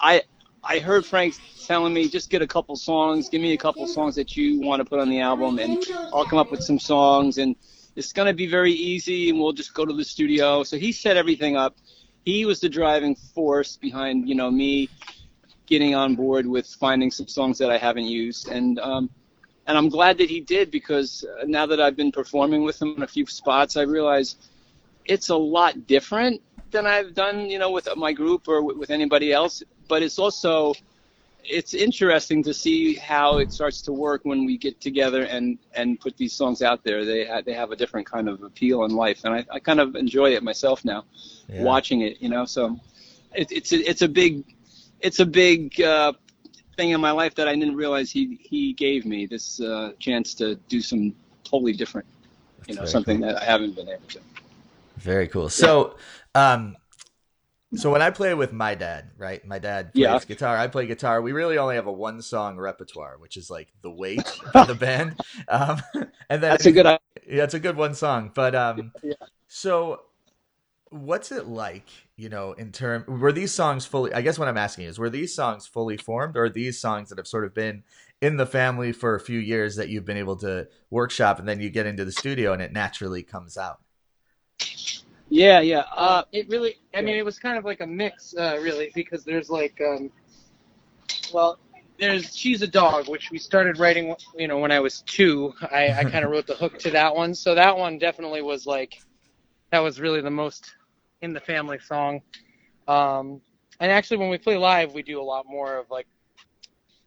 I 0.00 0.22
I 0.62 0.78
heard 0.78 1.04
Frank 1.04 1.34
telling 1.66 1.92
me 1.94 2.08
just 2.08 2.30
get 2.30 2.42
a 2.42 2.46
couple 2.46 2.76
songs, 2.76 3.28
give 3.28 3.40
me 3.40 3.52
a 3.52 3.58
couple 3.58 3.86
songs 3.86 4.14
that 4.16 4.36
you 4.36 4.60
want 4.60 4.80
to 4.80 4.84
put 4.84 5.00
on 5.00 5.08
the 5.08 5.20
album, 5.20 5.58
and 5.58 5.82
I'll 6.12 6.26
come 6.26 6.38
up 6.38 6.50
with 6.50 6.62
some 6.62 6.78
songs, 6.78 7.38
and 7.38 7.56
it's 7.96 8.12
gonna 8.12 8.34
be 8.34 8.46
very 8.46 8.72
easy, 8.72 9.30
and 9.30 9.38
we'll 9.38 9.52
just 9.52 9.74
go 9.74 9.84
to 9.84 9.92
the 9.92 10.04
studio. 10.04 10.62
So 10.64 10.76
he 10.76 10.92
set 10.92 11.16
everything 11.16 11.56
up. 11.56 11.76
He 12.24 12.44
was 12.44 12.60
the 12.60 12.68
driving 12.68 13.14
force 13.14 13.76
behind 13.76 14.28
you 14.28 14.34
know 14.34 14.50
me 14.50 14.88
getting 15.66 15.94
on 15.94 16.14
board 16.14 16.46
with 16.46 16.66
finding 16.66 17.10
some 17.10 17.26
songs 17.26 17.58
that 17.58 17.70
I 17.70 17.78
haven't 17.78 18.06
used, 18.06 18.48
and 18.48 18.78
um, 18.80 19.10
and 19.66 19.78
I'm 19.78 19.88
glad 19.88 20.18
that 20.18 20.28
he 20.28 20.40
did 20.40 20.70
because 20.70 21.24
now 21.46 21.66
that 21.66 21.80
I've 21.80 21.96
been 21.96 22.12
performing 22.12 22.64
with 22.64 22.80
him 22.80 22.94
in 22.96 23.02
a 23.02 23.06
few 23.06 23.26
spots, 23.26 23.76
I 23.76 23.82
realize 23.82 24.36
it's 25.04 25.30
a 25.30 25.36
lot 25.36 25.86
different 25.86 26.42
than 26.70 26.86
I've 26.86 27.14
done, 27.14 27.48
you 27.48 27.58
know, 27.58 27.70
with 27.70 27.88
my 27.96 28.12
group 28.12 28.48
or 28.48 28.62
with 28.62 28.90
anybody 28.90 29.32
else. 29.32 29.62
But 29.88 30.02
it's 30.02 30.18
also 30.18 30.74
it's 31.44 31.74
interesting 31.74 32.42
to 32.42 32.54
see 32.54 32.94
how 32.94 33.38
it 33.38 33.52
starts 33.52 33.82
to 33.82 33.92
work 33.92 34.22
when 34.24 34.44
we 34.44 34.56
get 34.56 34.80
together 34.80 35.24
and 35.24 35.58
and 35.74 36.00
put 36.00 36.16
these 36.16 36.32
songs 36.32 36.62
out 36.62 36.82
there. 36.84 37.04
They 37.04 37.26
ha- 37.26 37.42
they 37.44 37.52
have 37.52 37.70
a 37.70 37.76
different 37.76 38.06
kind 38.06 38.28
of 38.28 38.42
appeal 38.42 38.84
in 38.84 38.94
life, 38.94 39.24
and 39.24 39.34
I, 39.34 39.44
I 39.50 39.58
kind 39.58 39.80
of 39.80 39.94
enjoy 39.96 40.34
it 40.34 40.42
myself 40.42 40.84
now, 40.84 41.04
Yeah. 41.48 41.62
watching 41.62 42.00
it. 42.02 42.20
You 42.20 42.28
know, 42.28 42.44
so 42.44 42.78
it, 43.34 43.50
it's 43.52 43.72
a, 43.72 43.78
it's 43.88 44.02
a 44.02 44.08
big 44.08 44.44
it's 45.00 45.20
a 45.20 45.26
big 45.26 45.80
uh, 45.80 46.12
thing 46.76 46.90
in 46.90 47.00
my 47.00 47.10
life 47.10 47.34
that 47.34 47.48
I 47.48 47.54
didn't 47.54 47.76
realize 47.76 48.10
he 48.10 48.38
he 48.42 48.72
gave 48.72 49.04
me 49.04 49.26
this 49.26 49.60
uh, 49.60 49.92
chance 49.98 50.34
to 50.34 50.56
do 50.68 50.80
some 50.80 51.14
totally 51.44 51.72
different, 51.72 52.06
you 52.66 52.74
know, 52.74 52.84
something 52.86 53.20
that 53.20 53.40
I 53.40 53.44
haven't 53.44 53.76
been 53.76 53.88
able 53.88 54.08
to. 54.08 54.20
Very 54.96 55.28
cool. 55.28 55.48
So, 55.50 55.96
um, 56.34 56.76
so 57.74 57.90
when 57.90 58.02
I 58.02 58.10
play 58.10 58.34
with 58.34 58.52
my 58.52 58.74
dad, 58.74 59.10
right? 59.16 59.44
My 59.44 59.58
dad 59.58 59.94
plays 59.94 60.02
Yeah. 60.02 60.18
guitar. 60.20 60.56
I 60.56 60.68
play 60.68 60.86
guitar. 60.86 61.20
We 61.22 61.32
really 61.32 61.58
only 61.58 61.74
have 61.76 61.86
a 61.86 61.92
one 61.92 62.22
song 62.22 62.56
repertoire, 62.56 63.16
which 63.18 63.36
is 63.36 63.50
like 63.50 63.68
the 63.82 63.90
weight 63.90 64.30
of 64.54 64.68
the 64.68 64.74
band. 64.74 65.16
Um, 65.48 65.82
and 66.30 66.42
then 66.42 66.52
That's 66.52 66.66
a 66.66 66.72
good. 66.72 66.86
yeah, 66.86 66.98
it's 67.44 67.54
a 67.54 67.60
good 67.60 67.76
one 67.76 67.94
song. 67.94 68.30
But 68.34 68.54
um, 68.54 68.92
Yeah. 69.02 69.14
so 69.48 70.02
what's 70.90 71.32
it 71.32 71.46
like? 71.46 71.88
You 72.16 72.28
know, 72.28 72.52
in 72.52 72.70
term, 72.70 73.04
were 73.08 73.32
these 73.32 73.52
songs 73.52 73.86
fully? 73.86 74.12
I 74.14 74.22
guess 74.22 74.38
what 74.38 74.46
I'm 74.48 74.56
asking 74.58 74.86
is, 74.86 74.98
were 74.98 75.10
these 75.10 75.34
songs 75.34 75.66
fully 75.66 75.96
formed, 75.96 76.36
or 76.36 76.44
are 76.44 76.50
these 76.50 76.80
songs 76.80 77.08
that 77.08 77.18
have 77.18 77.26
sort 77.26 77.44
of 77.44 77.54
been 77.54 77.82
in 78.22 78.36
the 78.36 78.46
family 78.46 78.92
for 78.92 79.14
a 79.16 79.20
few 79.20 79.40
years 79.40 79.74
that 79.76 79.88
you've 79.88 80.04
been 80.04 80.16
able 80.16 80.36
to 80.36 80.68
workshop, 80.90 81.40
and 81.40 81.48
then 81.48 81.60
you 81.60 81.70
get 81.70 81.86
into 81.86 82.04
the 82.04 82.12
studio 82.12 82.52
and 82.52 82.62
it 82.62 82.72
naturally 82.72 83.22
comes 83.24 83.56
out? 83.58 83.80
Yeah, 85.28 85.60
yeah. 85.60 85.80
Uh, 85.96 86.00
Uh, 86.00 86.22
it 86.32 86.48
really, 86.48 86.76
I 86.94 87.02
mean, 87.02 87.16
it 87.16 87.24
was 87.24 87.38
kind 87.38 87.58
of 87.58 87.64
like 87.64 87.80
a 87.80 87.86
mix, 87.86 88.34
uh, 88.36 88.58
really, 88.62 88.90
because 88.94 89.24
there's 89.24 89.50
like, 89.50 89.80
um, 89.80 90.10
well, 91.32 91.58
there's 91.98 92.36
She's 92.36 92.62
a 92.62 92.66
Dog, 92.66 93.08
which 93.08 93.30
we 93.30 93.38
started 93.38 93.78
writing, 93.78 94.14
you 94.36 94.48
know, 94.48 94.58
when 94.58 94.70
I 94.70 94.80
was 94.80 95.02
two. 95.02 95.54
I, 95.72 95.92
I 95.92 96.04
kind 96.10 96.24
of 96.24 96.30
wrote 96.30 96.46
the 96.46 96.54
hook 96.54 96.78
to 96.80 96.90
that 96.90 97.14
one. 97.14 97.34
So 97.34 97.54
that 97.54 97.76
one 97.76 97.98
definitely 97.98 98.42
was 98.42 98.66
like, 98.66 98.94
that 99.70 99.80
was 99.80 100.00
really 100.00 100.20
the 100.20 100.30
most 100.30 100.74
in 101.22 101.32
the 101.32 101.40
family 101.40 101.78
song. 101.78 102.20
Um, 102.86 103.40
and 103.80 103.90
actually, 103.90 104.18
when 104.18 104.28
we 104.30 104.38
play 104.38 104.56
live, 104.56 104.92
we 104.94 105.02
do 105.02 105.20
a 105.20 105.22
lot 105.24 105.46
more 105.48 105.78
of 105.78 105.90
like, 105.90 106.06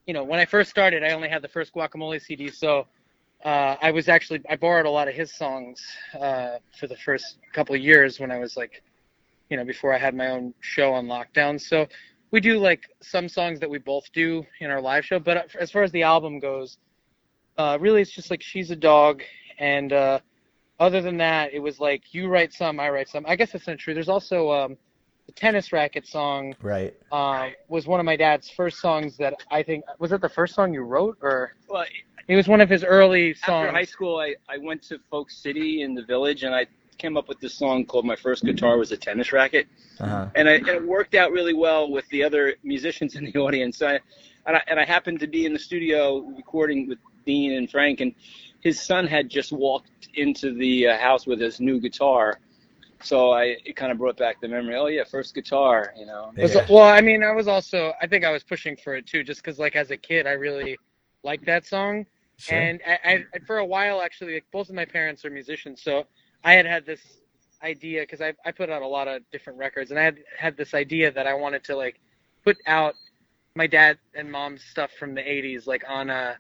you 0.06 0.14
know, 0.14 0.24
when 0.24 0.40
I 0.40 0.46
first 0.46 0.70
started, 0.70 1.04
I 1.04 1.12
only 1.12 1.30
had 1.30 1.42
the 1.42 1.48
first 1.48 1.74
Guacamole 1.74 2.22
CD, 2.22 2.50
so 2.50 2.88
uh, 3.48 3.78
I 3.82 3.92
was 3.92 4.10
actually 4.10 4.42
I 4.50 4.58
borrowed 4.58 4.86
a 4.86 4.90
lot 4.90 5.08
of 5.08 5.16
his 5.16 5.34
songs 5.34 5.82
uh, 6.20 6.58
for 6.78 6.88
the 6.88 6.98
first 6.98 7.38
couple 7.54 7.74
of 7.76 7.82
years 7.82 8.20
when 8.20 8.30
I 8.30 8.40
was 8.40 8.58
like, 8.58 8.84
you 9.50 9.56
know, 9.56 9.64
before 9.64 9.94
I 9.94 9.98
had 9.98 10.14
my 10.14 10.28
own 10.28 10.54
show 10.60 10.94
on 10.94 11.06
lockdown. 11.06 11.60
So 11.60 11.88
we 12.32 12.42
do 12.42 12.60
like 12.60 12.82
some 13.02 13.30
songs 13.30 13.62
that 13.62 13.70
we 13.70 13.78
both 13.78 14.04
do 14.12 14.44
in 14.60 14.70
our 14.70 14.82
live 14.82 15.06
show. 15.06 15.18
But 15.18 15.56
as 15.58 15.72
far 15.72 15.84
as 15.84 15.94
the 15.94 16.04
album 16.04 16.40
goes, 16.40 16.78
uh, 17.58 17.78
really 17.80 18.02
it's 18.02 18.12
just 18.12 18.30
like 18.30 18.42
she's 18.42 18.70
a 18.70 18.76
dog, 18.76 19.24
and 19.60 19.94
uh, 19.94 20.20
other 20.82 21.02
than 21.02 21.16
that, 21.18 21.54
it 21.54 21.60
was 21.60 21.80
like 21.80 22.14
you 22.14 22.28
write 22.28 22.52
some, 22.52 22.82
I 22.82 22.90
write 22.90 23.08
some. 23.08 23.26
I 23.26 23.38
guess 23.38 23.54
that's 23.54 23.68
not 23.68 23.78
true. 23.80 23.94
There's 23.94 24.10
also 24.10 24.52
um, 24.52 24.78
the 25.26 25.32
tennis 25.32 25.72
racket 25.72 26.06
song 26.06 26.54
Right. 26.62 26.94
uh, 27.14 27.48
was 27.70 27.88
one 27.88 28.02
of 28.02 28.06
my 28.06 28.18
dad's 28.18 28.50
first 28.50 28.80
songs 28.80 29.16
that 29.18 29.36
I 29.50 29.64
think 29.64 29.86
was 30.00 30.12
it 30.12 30.20
the 30.20 30.28
first 30.28 30.54
song 30.54 30.74
you 30.74 30.82
wrote 30.82 31.18
or 31.22 31.54
well, 31.70 31.86
it 32.28 32.36
was 32.36 32.48
one 32.48 32.62
of 32.62 32.70
his 32.70 32.84
early 32.84 33.34
songs. 33.34 33.68
after 33.68 33.72
high 33.72 33.84
school, 33.86 34.20
I, 34.20 34.36
I 34.50 34.58
went 34.58 34.82
to 34.84 35.00
Folk 35.10 35.30
City 35.32 35.82
in 35.82 35.94
the 35.94 36.04
village, 36.04 36.44
and 36.44 36.54
I 36.54 36.68
came 36.98 37.16
up 37.16 37.28
with 37.28 37.40
this 37.40 37.54
song 37.54 37.86
called 37.86 38.06
"My 38.06 38.16
First 38.16 38.44
Guitar 38.44 38.78
Was 38.78 38.92
a 38.92 38.98
Tennis 38.98 39.32
Racket," 39.32 39.68
Uh-huh. 40.00 40.28
and, 40.36 40.50
I, 40.50 40.54
and 40.54 40.68
it 40.70 40.86
worked 40.88 41.16
out 41.16 41.32
really 41.32 41.54
well 41.54 41.90
with 41.90 42.08
the 42.10 42.24
other 42.24 42.56
musicians 42.64 43.16
in 43.16 43.26
the 43.26 43.38
audience. 43.40 43.82
I, 43.82 44.00
and 44.46 44.58
I 44.58 44.64
and 44.68 44.80
I 44.80 44.86
happened 44.86 45.20
to 45.22 45.28
be 45.28 45.46
in 45.46 45.54
the 45.54 45.60
studio 45.60 46.20
recording 46.36 46.88
with 46.88 47.00
Dean 47.26 47.54
and 47.54 47.70
Frank, 47.70 48.02
and 48.02 48.14
his 48.62 48.82
son 48.82 49.06
had 49.08 49.30
just 49.30 49.52
walked 49.52 50.10
into 50.16 50.54
the 50.54 50.88
uh, 50.88 50.98
house 50.98 51.26
with 51.28 51.40
his 51.40 51.60
new 51.60 51.80
guitar. 51.80 52.40
So 53.04 53.32
I 53.32 53.58
it 53.64 53.76
kind 53.76 53.92
of 53.92 54.00
brought 54.00 54.18
back 54.18 54.42
the 54.42 54.48
memory. 54.48 54.76
Oh 54.76 54.88
yeah, 54.88 55.04
first 55.04 55.36
guitar, 55.36 55.94
you 55.98 56.06
know. 56.08 56.32
Was- 56.36 56.58
Well, 56.68 56.84
I 56.84 57.00
mean, 57.00 57.24
I 57.24 57.32
was 57.32 57.48
also 57.48 57.94
I 58.02 58.08
think 58.08 58.26
I 58.26 58.32
was 58.32 58.44
pushing 58.44 58.76
for 58.76 58.96
it 58.96 59.06
too, 59.06 59.24
just 59.24 59.42
because 59.44 59.60
like 59.60 59.76
as 59.76 59.92
a 59.92 59.98
kid 59.98 60.26
I 60.26 60.32
really 60.32 60.78
liked 61.24 61.46
that 61.46 61.64
song, 61.66 62.08
Sure. 62.40 62.58
and 62.58 62.82
I, 62.86 63.26
I 63.34 63.40
for 63.48 63.58
a 63.58 63.66
while 63.66 64.02
actually 64.02 64.36
like 64.36 64.46
both 64.52 64.70
of 64.70 64.76
my 64.76 64.86
parents 64.86 65.26
are 65.26 65.30
musicians, 65.30 65.82
so 65.82 66.06
I 66.44 66.54
had 66.54 66.66
had 66.66 66.86
this 66.86 67.02
idea 67.64 68.02
because 68.02 68.22
I 68.22 68.34
I 68.46 68.52
put 68.52 68.70
out 68.70 68.82
a 68.82 68.88
lot 68.88 69.08
of 69.08 69.22
different 69.32 69.58
records, 69.60 69.92
and 69.92 70.00
I 70.00 70.04
had 70.04 70.18
had 70.38 70.58
this 70.58 70.74
idea 70.74 71.12
that 71.12 71.26
I 71.26 71.34
wanted 71.34 71.64
to 71.66 71.76
like 71.76 72.00
put 72.44 72.58
out 72.68 72.96
my 73.58 73.68
dad 73.68 73.98
and 74.14 74.32
mom's 74.32 74.64
stuff 74.64 74.92
from 75.00 75.16
the 75.16 75.22
80s 75.22 75.66
like 75.66 75.84
on 75.90 76.10
a 76.12 76.38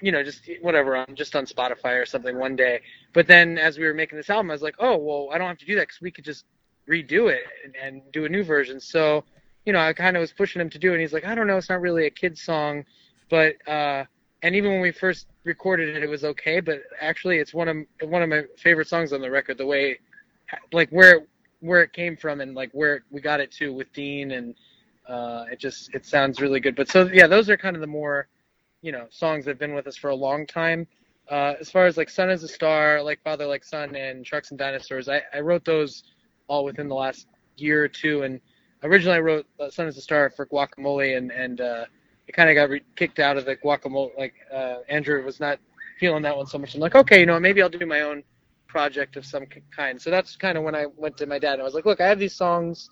you 0.00 0.10
know 0.10 0.22
just 0.24 0.50
whatever 0.62 0.96
on 0.96 1.14
just 1.14 1.36
on 1.36 1.44
spotify 1.44 2.00
or 2.00 2.06
something 2.06 2.38
one 2.38 2.56
day 2.56 2.80
but 3.12 3.26
then 3.26 3.58
as 3.58 3.78
we 3.78 3.84
were 3.84 3.92
making 3.92 4.16
this 4.16 4.30
album 4.30 4.50
i 4.50 4.54
was 4.54 4.62
like 4.62 4.74
oh 4.78 4.96
well 4.96 5.28
i 5.32 5.38
don't 5.38 5.46
have 5.46 5.58
to 5.58 5.66
do 5.66 5.74
that 5.76 5.82
because 5.82 6.00
we 6.00 6.10
could 6.10 6.24
just 6.24 6.46
redo 6.88 7.30
it 7.30 7.42
and, 7.64 7.76
and 7.76 8.02
do 8.12 8.24
a 8.24 8.28
new 8.28 8.42
version 8.42 8.80
so 8.80 9.22
you 9.66 9.72
know 9.72 9.78
i 9.78 9.92
kind 9.92 10.16
of 10.16 10.22
was 10.22 10.32
pushing 10.32 10.60
him 10.60 10.70
to 10.70 10.78
do 10.78 10.90
it 10.90 10.94
and 10.94 11.02
he's 11.02 11.12
like 11.12 11.26
i 11.26 11.34
don't 11.34 11.46
know 11.46 11.58
it's 11.58 11.68
not 11.68 11.80
really 11.80 12.06
a 12.06 12.10
kid 12.10 12.36
song 12.36 12.82
but 13.28 13.54
uh 13.68 14.02
and 14.42 14.54
even 14.54 14.72
when 14.72 14.80
we 14.80 14.90
first 14.90 15.26
recorded 15.44 15.96
it 15.96 16.02
it 16.02 16.08
was 16.08 16.24
okay 16.24 16.60
but 16.60 16.82
actually 17.00 17.38
it's 17.38 17.54
one 17.54 17.68
of 17.68 17.76
one 18.08 18.22
of 18.22 18.28
my 18.28 18.42
favorite 18.58 18.88
songs 18.88 19.12
on 19.12 19.20
the 19.20 19.30
record 19.30 19.58
the 19.58 19.66
way 19.66 19.98
like 20.72 20.88
where 20.90 21.26
where 21.60 21.82
it 21.82 21.92
came 21.92 22.16
from 22.16 22.40
and 22.40 22.54
like 22.54 22.70
where 22.72 23.04
we 23.10 23.20
got 23.20 23.40
it 23.40 23.50
to 23.50 23.72
with 23.72 23.92
dean 23.92 24.32
and 24.32 24.54
uh, 25.08 25.44
it 25.50 25.58
just 25.58 25.94
it 25.94 26.06
sounds 26.06 26.40
really 26.40 26.60
good. 26.60 26.76
But 26.76 26.88
so 26.88 27.08
yeah, 27.12 27.26
those 27.26 27.50
are 27.50 27.56
kind 27.56 27.76
of 27.76 27.80
the 27.80 27.86
more 27.86 28.28
you 28.82 28.92
know 28.92 29.06
songs 29.10 29.44
that 29.44 29.52
have 29.52 29.58
been 29.58 29.74
with 29.74 29.86
us 29.86 29.96
for 29.96 30.10
a 30.10 30.14
long 30.14 30.46
time. 30.46 30.86
Uh, 31.30 31.54
as 31.60 31.70
far 31.70 31.86
as 31.86 31.96
like 31.96 32.10
Sun 32.10 32.30
is 32.30 32.42
a 32.42 32.48
Star, 32.48 33.02
like 33.02 33.22
Father 33.22 33.46
Like 33.46 33.64
Son, 33.64 33.94
and 33.94 34.24
Trucks 34.24 34.50
and 34.50 34.58
Dinosaurs, 34.58 35.08
I, 35.08 35.22
I 35.32 35.40
wrote 35.40 35.64
those 35.64 36.04
all 36.48 36.64
within 36.64 36.88
the 36.88 36.94
last 36.94 37.26
year 37.56 37.84
or 37.84 37.88
two. 37.88 38.22
And 38.22 38.40
originally 38.82 39.16
I 39.16 39.20
wrote 39.20 39.46
uh, 39.60 39.70
Sun 39.70 39.86
is 39.86 39.96
a 39.96 40.00
Star 40.00 40.30
for 40.30 40.46
Guacamole, 40.46 41.16
and 41.16 41.30
and 41.30 41.60
uh, 41.60 41.84
it 42.26 42.32
kind 42.32 42.48
of 42.50 42.54
got 42.54 42.70
re- 42.70 42.82
kicked 42.96 43.18
out 43.18 43.36
of 43.36 43.44
the 43.44 43.56
Guacamole. 43.56 44.10
Like 44.16 44.34
uh, 44.52 44.76
Andrew 44.88 45.24
was 45.24 45.40
not 45.40 45.58
feeling 45.98 46.22
that 46.22 46.36
one 46.36 46.46
so 46.46 46.58
much. 46.58 46.74
I'm 46.74 46.80
like, 46.80 46.94
okay, 46.94 47.20
you 47.20 47.26
know, 47.26 47.38
maybe 47.38 47.62
I'll 47.62 47.68
do 47.68 47.84
my 47.86 48.02
own 48.02 48.22
project 48.68 49.16
of 49.16 49.26
some 49.26 49.44
kind. 49.74 50.00
So 50.00 50.10
that's 50.10 50.36
kind 50.36 50.56
of 50.56 50.64
when 50.64 50.74
I 50.74 50.86
went 50.96 51.16
to 51.18 51.26
my 51.26 51.38
dad 51.38 51.54
and 51.54 51.62
I 51.62 51.64
was 51.64 51.74
like, 51.74 51.84
look, 51.84 52.00
I 52.00 52.08
have 52.08 52.18
these 52.18 52.34
songs. 52.34 52.88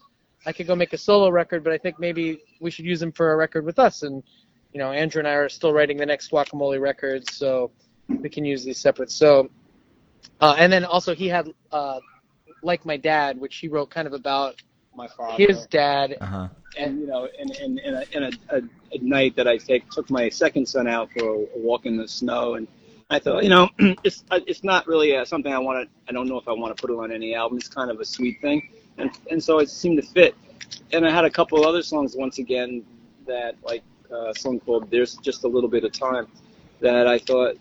I 0.46 0.52
could 0.52 0.66
go 0.66 0.74
make 0.74 0.92
a 0.92 0.98
solo 0.98 1.30
record, 1.30 1.64
but 1.64 1.72
I 1.72 1.78
think 1.78 1.98
maybe 1.98 2.40
we 2.60 2.70
should 2.70 2.84
use 2.84 3.00
them 3.00 3.12
for 3.12 3.32
a 3.32 3.36
record 3.36 3.64
with 3.64 3.78
us. 3.78 4.02
And 4.02 4.22
you 4.72 4.78
know, 4.78 4.92
Andrew 4.92 5.18
and 5.18 5.28
I 5.28 5.32
are 5.32 5.48
still 5.48 5.72
writing 5.72 5.96
the 5.96 6.06
next 6.06 6.30
Guacamole 6.30 6.80
record, 6.80 7.28
so 7.30 7.70
we 8.08 8.28
can 8.28 8.44
use 8.44 8.64
these 8.64 8.78
separate. 8.78 9.10
So, 9.10 9.50
uh, 10.40 10.54
and 10.58 10.72
then 10.72 10.84
also 10.84 11.14
he 11.14 11.28
had 11.28 11.52
uh, 11.72 11.98
like 12.62 12.86
my 12.86 12.96
dad, 12.96 13.38
which 13.40 13.56
he 13.56 13.68
wrote 13.68 13.90
kind 13.90 14.06
of 14.06 14.12
about 14.12 14.62
My 14.94 15.08
father. 15.08 15.34
his 15.44 15.66
dad. 15.66 16.16
Uh-huh. 16.20 16.48
And 16.76 17.00
you 17.00 17.06
know, 17.06 17.28
and 17.38 17.50
and, 17.56 17.78
and, 17.80 17.96
a, 17.96 18.16
in 18.16 18.22
a, 18.24 18.56
a, 18.56 18.62
a 18.92 18.98
night 19.00 19.36
that 19.36 19.48
I 19.48 19.56
take 19.56 19.90
took 19.90 20.10
my 20.10 20.28
second 20.28 20.66
son 20.66 20.86
out 20.86 21.10
for 21.12 21.24
a, 21.24 21.38
a 21.38 21.58
walk 21.58 21.86
in 21.86 21.96
the 21.96 22.08
snow, 22.08 22.54
and 22.54 22.68
I 23.10 23.18
thought, 23.18 23.42
you 23.42 23.48
know, 23.48 23.68
it's 24.04 24.24
it's 24.30 24.64
not 24.64 24.86
really 24.86 25.16
uh, 25.16 25.24
something 25.24 25.52
I 25.52 25.58
want 25.58 25.88
to. 25.88 25.94
I 26.08 26.12
don't 26.12 26.28
know 26.28 26.38
if 26.38 26.48
I 26.48 26.52
want 26.52 26.76
to 26.76 26.80
put 26.80 26.90
it 26.90 26.98
on 26.98 27.12
any 27.12 27.34
album. 27.34 27.58
It's 27.58 27.68
kind 27.68 27.90
of 27.90 28.00
a 28.00 28.04
sweet 28.04 28.40
thing, 28.40 28.68
and 28.98 29.10
and 29.30 29.42
so 29.42 29.58
it 29.58 29.70
seemed 29.70 30.00
to 30.02 30.08
fit. 30.08 30.34
And 30.92 31.06
I 31.06 31.10
had 31.10 31.24
a 31.24 31.30
couple 31.30 31.58
of 31.58 31.66
other 31.66 31.82
songs 31.82 32.14
once 32.16 32.38
again 32.38 32.84
that 33.26 33.56
like 33.62 33.82
uh, 34.10 34.30
a 34.30 34.34
song 34.34 34.60
called 34.60 34.90
"There's 34.90 35.16
Just 35.16 35.44
a 35.44 35.48
Little 35.48 35.68
Bit 35.68 35.84
of 35.84 35.92
Time," 35.92 36.28
that 36.80 37.06
I 37.06 37.18
thought 37.18 37.56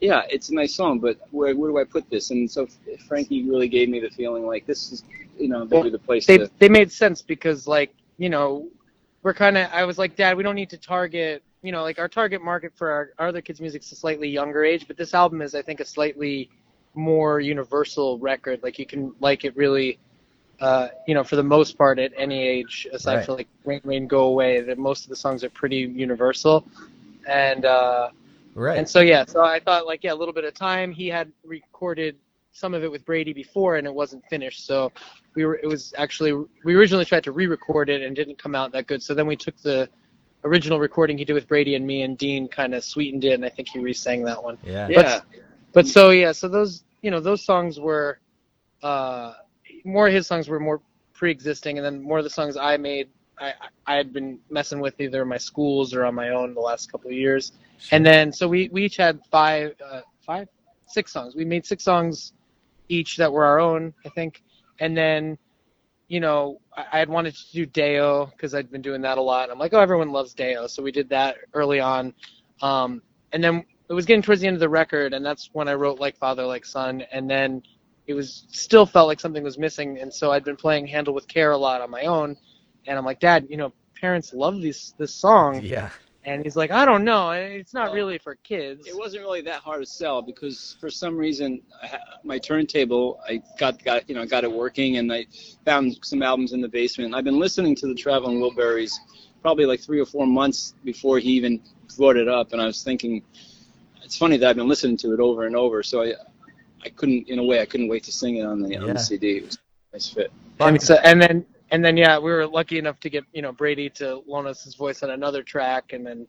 yeah, 0.00 0.22
it's 0.30 0.48
a 0.50 0.54
nice 0.54 0.74
song, 0.74 0.98
but 0.98 1.18
where 1.30 1.54
where 1.56 1.70
do 1.70 1.78
I 1.78 1.84
put 1.84 2.08
this? 2.10 2.30
And 2.30 2.50
so 2.50 2.68
Frankie 3.06 3.48
really 3.48 3.68
gave 3.68 3.88
me 3.88 4.00
the 4.00 4.10
feeling 4.10 4.46
like 4.46 4.66
this 4.66 4.92
is 4.92 5.04
you 5.38 5.48
know 5.48 5.64
maybe 5.64 5.90
the 5.90 5.98
place 5.98 6.26
they 6.26 6.38
to. 6.38 6.50
they 6.58 6.68
made 6.68 6.90
sense 6.90 7.22
because 7.22 7.66
like 7.66 7.94
you 8.18 8.28
know 8.28 8.68
we're 9.22 9.34
kind 9.34 9.56
of 9.56 9.68
I 9.72 9.84
was 9.84 9.98
like 9.98 10.16
dad 10.16 10.36
we 10.36 10.42
don't 10.42 10.54
need 10.54 10.70
to 10.70 10.78
target 10.78 11.42
you 11.62 11.72
know 11.72 11.82
like 11.82 11.98
our 11.98 12.08
target 12.08 12.42
market 12.42 12.72
for 12.74 12.90
our, 12.90 13.10
our 13.18 13.28
other 13.28 13.40
kids 13.40 13.60
music 13.60 13.82
is 13.82 13.92
a 13.92 13.96
slightly 13.96 14.28
younger 14.28 14.64
age 14.64 14.86
but 14.86 14.96
this 14.96 15.14
album 15.14 15.42
is 15.42 15.54
I 15.54 15.62
think 15.62 15.80
a 15.80 15.84
slightly 15.84 16.50
more 16.94 17.40
universal 17.40 18.18
record 18.18 18.60
like 18.62 18.78
you 18.78 18.86
can 18.86 19.12
like 19.20 19.44
it 19.44 19.56
really 19.56 19.98
uh, 20.60 20.88
you 21.06 21.14
know 21.14 21.22
for 21.22 21.36
the 21.36 21.42
most 21.42 21.78
part 21.78 21.98
at 21.98 22.12
any 22.16 22.46
age 22.46 22.86
aside 22.92 23.16
Right. 23.16 23.24
from 23.24 23.36
like 23.36 23.48
Rain 23.64 23.80
Rain 23.84 24.06
Go 24.08 24.24
Away 24.24 24.60
that 24.62 24.78
most 24.78 25.04
of 25.04 25.10
the 25.10 25.16
songs 25.16 25.44
are 25.44 25.50
pretty 25.50 25.76
universal 25.76 26.64
and 27.28 27.64
uh, 27.64 28.08
Right. 28.54 28.76
and 28.78 28.88
so 28.88 29.00
yeah, 29.00 29.24
so 29.24 29.44
I 29.44 29.60
thought 29.60 29.86
like 29.86 30.02
yeah, 30.02 30.12
a 30.12 30.16
little 30.16 30.34
bit 30.34 30.42
of 30.44 30.52
time. 30.52 30.90
He 30.90 31.06
had 31.06 31.30
recorded 31.44 32.16
some 32.58 32.74
of 32.74 32.82
it 32.84 32.90
with 32.90 33.04
Brady 33.04 33.32
before, 33.32 33.76
and 33.76 33.86
it 33.86 33.94
wasn't 33.94 34.24
finished. 34.26 34.66
So 34.66 34.92
we 35.34 35.44
were. 35.44 35.56
It 35.56 35.66
was 35.66 35.94
actually 35.96 36.32
we 36.64 36.74
originally 36.74 37.04
tried 37.04 37.24
to 37.24 37.32
re-record 37.32 37.88
it 37.88 38.02
and 38.02 38.14
didn't 38.14 38.38
come 38.38 38.54
out 38.54 38.72
that 38.72 38.86
good. 38.86 39.02
So 39.02 39.14
then 39.14 39.26
we 39.26 39.36
took 39.36 39.56
the 39.58 39.88
original 40.44 40.78
recording 40.78 41.18
he 41.18 41.24
did 41.24 41.32
with 41.32 41.48
Brady 41.48 41.74
and 41.74 41.86
me, 41.86 42.02
and 42.02 42.16
Dean 42.18 42.48
kind 42.48 42.74
of 42.74 42.84
sweetened 42.84 43.24
it, 43.24 43.32
and 43.34 43.44
I 43.44 43.48
think 43.48 43.68
he 43.68 43.78
re-sang 43.78 44.24
that 44.24 44.42
one. 44.42 44.58
yeah. 44.64 44.88
yeah, 44.88 45.20
But 45.72 45.86
so 45.86 46.10
yeah, 46.10 46.32
so 46.32 46.48
those 46.48 46.84
you 47.02 47.10
know 47.10 47.20
those 47.20 47.44
songs 47.44 47.78
were 47.78 48.18
uh, 48.82 49.34
more 49.84 50.08
of 50.08 50.14
his 50.14 50.26
songs 50.26 50.48
were 50.48 50.60
more 50.60 50.80
pre-existing, 51.14 51.78
and 51.78 51.84
then 51.84 52.02
more 52.02 52.18
of 52.18 52.24
the 52.24 52.30
songs 52.30 52.56
I 52.56 52.76
made. 52.76 53.08
I, 53.40 53.54
I 53.86 53.94
had 53.94 54.12
been 54.12 54.40
messing 54.50 54.80
with 54.80 55.00
either 55.00 55.22
in 55.22 55.28
my 55.28 55.36
schools 55.36 55.94
or 55.94 56.04
on 56.04 56.14
my 56.14 56.30
own 56.30 56.54
the 56.54 56.60
last 56.60 56.90
couple 56.90 57.08
of 57.08 57.16
years. 57.16 57.52
And 57.92 58.04
then 58.04 58.32
so 58.32 58.48
we, 58.48 58.68
we 58.72 58.84
each 58.84 58.96
had 58.96 59.20
five 59.30 59.74
uh, 59.84 60.00
five 60.20 60.48
six 60.88 61.12
songs. 61.12 61.36
We 61.36 61.44
made 61.44 61.64
six 61.64 61.84
songs 61.84 62.32
each 62.88 63.16
that 63.16 63.32
were 63.32 63.44
our 63.44 63.58
own, 63.58 63.94
I 64.04 64.08
think. 64.10 64.42
And 64.80 64.96
then 64.96 65.38
you 66.08 66.20
know 66.20 66.60
I, 66.76 66.98
had 66.98 67.08
wanted 67.08 67.34
to 67.34 67.52
do 67.52 67.66
Day-O 67.66 68.26
because 68.26 68.54
I'd 68.54 68.70
been 68.70 68.82
doing 68.82 69.02
that 69.02 69.18
a 69.18 69.22
lot. 69.22 69.50
I'm 69.50 69.58
like, 69.58 69.74
oh, 69.74 69.80
everyone 69.80 70.10
loves 70.10 70.34
Day-O, 70.34 70.66
so 70.66 70.82
we 70.82 70.92
did 70.92 71.08
that 71.10 71.36
early 71.54 71.80
on. 71.80 72.14
Um, 72.62 73.02
and 73.32 73.42
then 73.42 73.64
it 73.88 73.92
was 73.92 74.06
getting 74.06 74.22
towards 74.22 74.40
the 74.40 74.46
end 74.46 74.54
of 74.54 74.60
the 74.60 74.68
record, 74.68 75.14
and 75.14 75.24
that's 75.24 75.50
when 75.52 75.68
I 75.68 75.74
wrote 75.74 75.98
like 75.98 76.16
Father 76.18 76.44
Like 76.44 76.64
Son. 76.64 77.02
And 77.12 77.28
then 77.28 77.62
it 78.06 78.14
was 78.14 78.46
still 78.48 78.86
felt 78.86 79.08
like 79.08 79.20
something 79.20 79.42
was 79.42 79.58
missing, 79.58 79.98
and 79.98 80.12
so 80.12 80.30
I'd 80.32 80.44
been 80.44 80.56
playing 80.56 80.86
Handle 80.86 81.14
with 81.14 81.28
Care 81.28 81.52
a 81.52 81.58
lot 81.58 81.80
on 81.80 81.90
my 81.90 82.02
own. 82.02 82.36
And 82.86 82.98
I'm 82.98 83.04
like, 83.04 83.20
Dad, 83.20 83.46
you 83.50 83.56
know, 83.56 83.72
parents 84.00 84.32
love 84.32 84.60
this 84.60 84.94
this 84.98 85.14
song. 85.14 85.60
yeah. 85.62 85.90
And 86.28 86.44
he's 86.44 86.56
like, 86.56 86.70
I 86.70 86.84
don't 86.84 87.04
know. 87.04 87.30
It's 87.32 87.72
not 87.74 87.86
Well, 87.86 87.94
really 87.94 88.18
for 88.18 88.34
kids. 88.36 88.86
it 88.86 88.96
wasn't 88.96 89.22
really 89.22 89.40
that 89.42 89.60
hard 89.60 89.80
to 89.80 89.86
sell 89.86 90.20
because 90.22 90.76
for 90.80 90.90
some 90.90 91.16
reason 91.16 91.60
I 91.82 91.86
ha- 91.86 91.98
my 92.24 92.38
turntable 92.38 93.20
I 93.28 93.42
got 93.58 93.82
got 93.82 94.08
you 94.08 94.14
know 94.14 94.26
got 94.26 94.44
it 94.44 94.52
working 94.52 94.98
and 94.98 95.12
I 95.12 95.26
found 95.64 95.98
some 96.02 96.22
albums 96.22 96.52
in 96.52 96.60
the 96.60 96.68
basement. 96.68 97.14
I've 97.14 97.24
been 97.24 97.38
listening 97.38 97.74
to 97.76 97.86
the 97.86 97.94
Traveling 97.94 98.40
Wilburys 98.40 98.92
probably 99.42 99.66
like 99.66 99.80
three 99.80 100.00
or 100.00 100.06
four 100.06 100.26
months 100.26 100.74
before 100.84 101.18
he 101.18 101.30
even 101.32 101.62
brought 101.96 102.16
it 102.16 102.28
up, 102.28 102.52
and 102.52 102.60
I 102.60 102.66
was 102.66 102.82
thinking 102.82 103.22
it's 104.04 104.16
funny 104.18 104.36
that 104.36 104.48
I've 104.48 104.56
been 104.56 104.68
listening 104.68 104.96
to 104.98 105.14
it 105.14 105.20
over 105.20 105.46
and 105.46 105.56
over. 105.56 105.82
So 105.82 106.02
I 106.02 106.14
I 106.84 106.88
couldn't 106.90 107.28
in 107.28 107.38
a 107.38 107.44
way 107.44 107.60
I 107.60 107.66
couldn't 107.66 107.88
wait 107.88 108.04
to 108.04 108.12
sing 108.12 108.36
it 108.36 108.44
on 108.44 108.60
the 108.62 108.76
on 108.76 108.88
the 108.94 108.98
CD. 108.98 109.38
It 109.38 109.44
was 109.46 109.54
a 109.56 109.96
nice 109.96 110.08
fit. 110.08 110.30
and, 110.60 110.82
so, 110.82 110.94
and 111.04 111.20
then 111.22 111.46
and 111.70 111.84
then 111.84 111.96
yeah, 111.96 112.18
we 112.18 112.30
were 112.30 112.46
lucky 112.46 112.78
enough 112.78 112.98
to 113.00 113.10
get 113.10 113.24
you 113.32 113.42
know 113.42 113.52
Brady 113.52 113.90
to 113.90 114.22
loan 114.26 114.46
us 114.46 114.64
his 114.64 114.74
voice 114.74 115.02
on 115.02 115.10
another 115.10 115.42
track, 115.42 115.92
and 115.92 116.06
then 116.06 116.26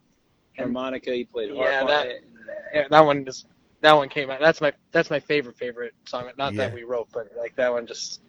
and 0.57 0.65
Harmonica, 0.75 1.11
he 1.11 1.23
played 1.25 1.49
harp 1.55 1.69
Yeah, 1.69 1.81
on 1.81 1.87
that- 1.87 2.07
it. 2.07 2.23
yeah, 2.73 2.87
that 2.89 3.05
one 3.05 3.25
just 3.25 3.47
that 3.81 3.93
one 3.93 4.09
came 4.09 4.29
out. 4.29 4.39
That's 4.41 4.59
my 4.61 4.73
that's 4.91 5.09
my 5.09 5.19
favorite 5.19 5.57
favorite 5.57 5.93
song. 6.05 6.29
Not 6.37 6.53
Yeah. 6.53 6.67
that 6.67 6.73
we 6.73 6.83
wrote, 6.83 7.07
but 7.13 7.29
like 7.37 7.55
that 7.55 7.71
one 7.71 7.87
just 7.87 8.21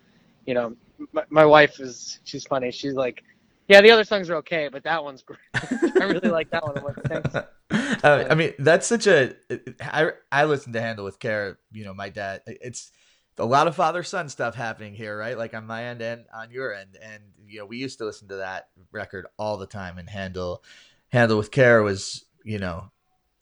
you 0.46 0.54
know 0.54 0.76
my, 1.12 1.24
my 1.30 1.44
wife 1.44 1.80
is 1.80 2.20
she's 2.24 2.44
funny. 2.44 2.70
She's 2.70 2.94
like, 2.94 3.24
yeah, 3.68 3.80
the 3.80 3.90
other 3.90 4.04
songs 4.04 4.28
are 4.30 4.36
okay, 4.36 4.68
but 4.68 4.84
that 4.84 5.02
one's 5.02 5.22
great. 5.22 5.38
I 6.00 6.04
really 6.04 6.28
like 6.28 6.50
that 6.50 6.62
one. 6.62 6.76
I'm 6.78 6.84
like, 6.84 7.02
thanks. 7.04 7.34
uh, 8.04 8.26
I 8.30 8.34
mean, 8.34 8.52
that's 8.58 8.86
such 8.86 9.06
a. 9.06 9.34
I 9.80 10.12
I 10.30 10.44
listen 10.44 10.72
to 10.74 10.80
Handle 10.80 11.04
with 11.04 11.18
Care. 11.18 11.58
You 11.72 11.84
know, 11.84 11.94
my 11.94 12.08
dad. 12.10 12.42
It's 12.46 12.92
a 13.40 13.44
lot 13.44 13.66
of 13.66 13.74
father 13.74 14.02
son 14.02 14.28
stuff 14.28 14.54
happening 14.54 14.94
here, 14.94 15.18
right? 15.18 15.36
Like 15.36 15.54
on 15.54 15.66
my 15.66 15.86
end 15.86 16.02
and 16.02 16.26
on 16.32 16.50
your 16.50 16.74
end, 16.74 16.96
and 17.02 17.22
you 17.46 17.58
know, 17.58 17.66
we 17.66 17.78
used 17.78 17.98
to 17.98 18.04
listen 18.04 18.28
to 18.28 18.36
that 18.36 18.68
record 18.92 19.26
all 19.38 19.56
the 19.56 19.66
time. 19.66 19.98
And 19.98 20.08
Handle, 20.08 20.62
Handle 21.08 21.38
with 21.38 21.50
Care 21.50 21.82
was, 21.82 22.24
you 22.44 22.58
know, 22.58 22.92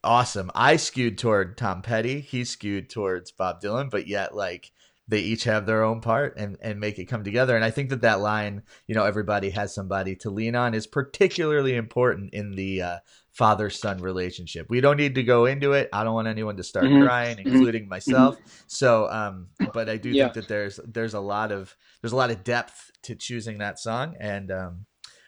awesome. 0.03 0.51
I 0.55 0.77
skewed 0.77 1.19
toward 1.19 1.59
Tom 1.59 1.83
Petty. 1.83 2.21
He 2.21 2.45
skewed 2.45 2.89
towards 2.89 3.33
Bob 3.33 3.61
Dylan, 3.61 3.91
but 3.91 4.07
yet 4.07 4.35
like 4.35 4.73
they 5.09 5.21
each 5.21 5.45
have 5.45 5.65
their 5.65 5.83
own 5.83 6.01
part 6.01 6.37
and, 6.37 6.57
and 6.61 6.79
make 6.79 6.99
it 6.99 7.07
come 7.07 7.25
together. 7.25 7.57
And 7.57 7.65
I 7.65 7.71
think 7.71 7.89
that 7.91 8.03
that 8.03 8.21
line, 8.21 8.63
you 8.87 8.95
know, 8.95 9.05
everybody 9.05 9.51
has 9.51 9.75
somebody 9.75 10.15
to 10.17 10.31
lean 10.31 10.55
on 10.55 10.75
is 10.75 10.87
particularly 10.87 11.75
important 11.75 12.35
in 12.35 12.55
the 12.55 12.83
uh, 12.83 12.97
father 13.33 13.71
son 13.71 13.99
relationship. 13.99 14.67
We 14.69 14.81
don't 14.83 14.99
need 14.99 15.15
to 15.15 15.23
go 15.23 15.47
into 15.47 15.73
it. 15.73 15.89
I 15.93 16.05
don't 16.05 16.15
want 16.15 16.29
anyone 16.29 16.57
to 16.59 16.63
start 16.63 16.87
Mhm. 16.87 17.03
crying, 17.03 17.39
including 17.39 17.89
myself. 17.89 18.37
So, 18.67 19.09
um, 19.11 19.49
but 19.73 19.89
I 19.89 19.97
do 19.97 20.11
Yeah. 20.11 20.25
think 20.25 20.35
that 20.35 20.49
there's 20.49 20.79
there's 20.87 21.15
a 21.15 21.21
lot 21.21 21.53
of 21.53 21.75
there's 22.03 22.13
a 22.13 22.17
lot 22.17 22.31
of 22.31 22.45
depth 22.45 22.91
to 23.05 23.15
choosing 23.15 23.59
that 23.59 23.79
song, 23.79 24.15
and 24.21 24.51
um, 24.53 24.85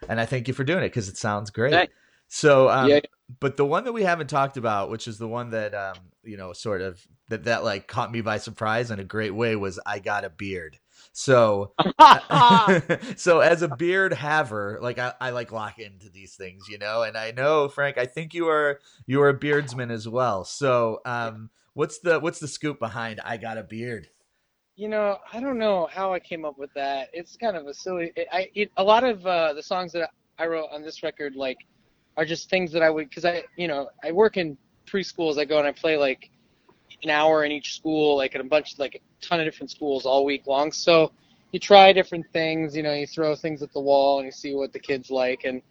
and 0.09 0.21
I 0.21 0.27
thank 0.27 0.47
you 0.47 0.55
for 0.55 0.65
doing 0.65 0.83
it 0.83 0.89
because 0.89 1.09
it 1.09 1.17
sounds 1.17 1.51
great. 1.51 1.73
Thank- 1.73 1.91
So, 2.31 2.71
um, 2.71 2.89
Yeah. 2.89 3.01
but 3.41 3.57
the 3.57 3.67
one 3.67 3.85
that 3.85 3.93
we 3.93 4.05
haven't 4.05 4.29
talked 4.29 4.57
about, 4.57 4.89
which 4.89 5.09
is 5.09 5.19
the 5.19 5.29
one 5.29 5.51
that 5.51 5.75
um, 5.75 5.97
you 6.23 6.37
know, 6.37 6.53
sort 6.53 6.81
of 6.81 7.05
that 7.29 7.45
that 7.45 7.65
like 7.65 7.89
caught 7.89 8.13
me 8.13 8.21
by 8.21 8.39
surprise 8.39 8.91
in 8.91 9.01
a 9.01 9.05
great 9.05 9.35
way, 9.35 9.57
was 9.57 9.81
I 9.85 9.99
got 9.99 10.25
a 10.25 10.31
beard. 10.31 10.79
So, 11.13 11.75
so 13.17 13.41
as 13.41 13.63
a 13.63 13.69
beard 13.69 14.15
haver, 14.15 14.79
like 14.81 14.99
I, 14.99 15.13
I 15.21 15.31
like 15.31 15.51
lock 15.51 15.81
into 15.81 16.09
these 16.09 16.37
things, 16.37 16.69
you 16.69 16.79
know. 16.79 17.03
And 17.03 17.17
I 17.17 17.33
know, 17.33 17.69
Frank, 17.69 17.99
I 17.99 18.07
think 18.07 18.33
you 18.33 18.49
are 18.49 18.81
you 19.07 19.21
are 19.23 19.29
a 19.29 19.35
beardsman 19.35 19.91
as 19.91 20.09
well. 20.09 20.45
So, 20.45 21.01
um, 21.05 21.51
what's 21.75 21.99
the 21.99 22.21
what's 22.21 22.39
the 22.39 22.49
scoop 22.49 22.79
behind 22.79 23.21
I 23.25 23.39
got 23.39 23.59
a 23.59 23.65
beard? 23.65 24.09
You 24.77 24.89
know, 24.89 25.19
I 25.33 25.41
don't 25.41 25.59
know 25.59 25.89
how 25.93 26.13
I 26.15 26.21
came 26.21 26.45
up 26.45 26.59
with 26.59 26.73
that. 26.75 27.09
It's 27.13 27.37
kind 27.37 27.57
of 27.57 27.67
a 27.67 27.75
silly. 27.75 28.13
It, 28.15 28.29
I 28.33 28.51
it, 28.55 28.71
a 28.77 28.85
lot 28.85 29.03
of 29.03 29.27
uh, 29.27 29.53
the 29.53 29.63
songs 29.65 29.93
that 29.93 30.11
I 30.39 30.47
wrote 30.47 30.69
on 30.73 30.83
this 30.83 31.03
record 31.03 31.35
like 31.35 31.59
are 32.21 32.25
just 32.27 32.51
things 32.51 32.71
that 32.73 32.83
I 32.83 32.91
would 32.91 33.09
because 33.09 33.25
I 33.25 33.45
you 33.57 33.67
know 33.67 33.89
I 34.05 34.13
work 34.13 34.37
in 34.37 34.57
preschools. 34.87 35.39
I 35.39 35.47
go 35.47 35.59
and 35.59 35.67
I 35.67 35.73
play 35.73 35.97
like 35.97 36.29
an 37.03 37.09
hour 37.11 37.45
in 37.47 37.51
each 37.51 37.77
school, 37.77 38.17
like 38.19 38.35
at 38.35 38.43
a 38.43 38.45
bunch 38.45 38.79
like 38.79 38.95
a 38.97 39.27
ton 39.27 39.41
of 39.41 39.47
different 39.47 39.71
schools 39.71 40.05
all 40.05 40.25
week 40.27 40.47
long. 40.47 40.71
So 40.71 41.13
you 41.53 41.59
try 41.59 41.93
different 41.95 42.27
things. 42.33 42.77
You 42.77 42.83
know, 42.83 42.93
you 42.93 43.07
throw 43.07 43.35
things 43.35 43.63
at 43.63 43.73
the 43.73 43.81
wall 43.81 44.19
and 44.19 44.27
you 44.27 44.33
see 44.33 44.55
what 44.55 44.73
the 44.75 44.79
kids 44.79 45.11
like 45.11 45.45
and 45.45 45.63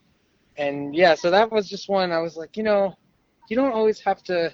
and 0.58 0.96
yeah. 0.96 1.14
So 1.14 1.30
that 1.30 1.52
was 1.52 1.70
just 1.70 1.88
one. 1.88 2.12
I 2.12 2.20
was 2.20 2.36
like, 2.36 2.58
you 2.58 2.64
know, 2.64 2.96
you 3.48 3.56
don't 3.56 3.72
always 3.72 4.00
have 4.02 4.24
to 4.24 4.52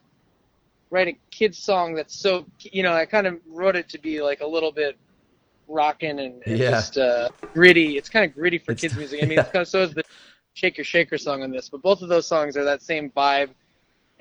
write 0.91 1.07
a 1.07 1.17
kid's 1.31 1.57
song 1.57 1.95
that's 1.95 2.15
so 2.15 2.45
you 2.59 2.83
know 2.83 2.93
I 2.93 3.05
kind 3.05 3.25
of 3.25 3.39
wrote 3.47 3.75
it 3.77 3.87
to 3.89 3.97
be 3.99 4.21
like 4.21 4.41
a 4.41 4.45
little 4.47 4.71
bit 4.71 4.97
rocking 5.69 6.19
and, 6.19 6.43
and 6.45 6.57
Yeah. 6.59 6.71
just 6.71 6.97
uh, 6.97 7.29
gritty. 7.53 7.97
It's 7.97 8.09
kind 8.09 8.25
of 8.25 8.35
gritty 8.35 8.57
for 8.57 8.73
It's- 8.73 8.81
kids 8.81 8.97
music. 8.97 9.23
I 9.23 9.27
mean, 9.27 9.39
it's 9.43 9.49
kind 9.49 9.61
of 9.63 9.67
so 9.69 9.81
is 9.81 9.93
the 9.93 10.03
Shake 10.55 10.77
Your 10.77 10.85
Shaker 10.85 11.17
song 11.17 11.43
on 11.43 11.51
this, 11.51 11.67
but 11.69 11.81
both 11.81 12.01
of 12.01 12.07
those 12.07 12.25
songs 12.25 12.55
are 12.55 12.63
that 12.63 12.81
same 12.81 13.11
vibe. 13.11 13.49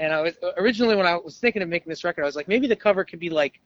And 0.01 0.13
I 0.13 0.21
was 0.21 0.35
originally 0.57 0.97
when 0.97 1.07
I 1.07 1.17
was 1.17 1.39
thinking 1.39 1.63
of 1.63 1.69
making 1.69 1.89
this 1.89 2.03
record, 2.03 2.23
I 2.23 2.27
was 2.27 2.35
like, 2.35 2.49
maybe 2.49 2.67
the 2.67 2.75
cover 2.75 3.05
could 3.05 3.21
be 3.21 3.31
like 3.31 3.61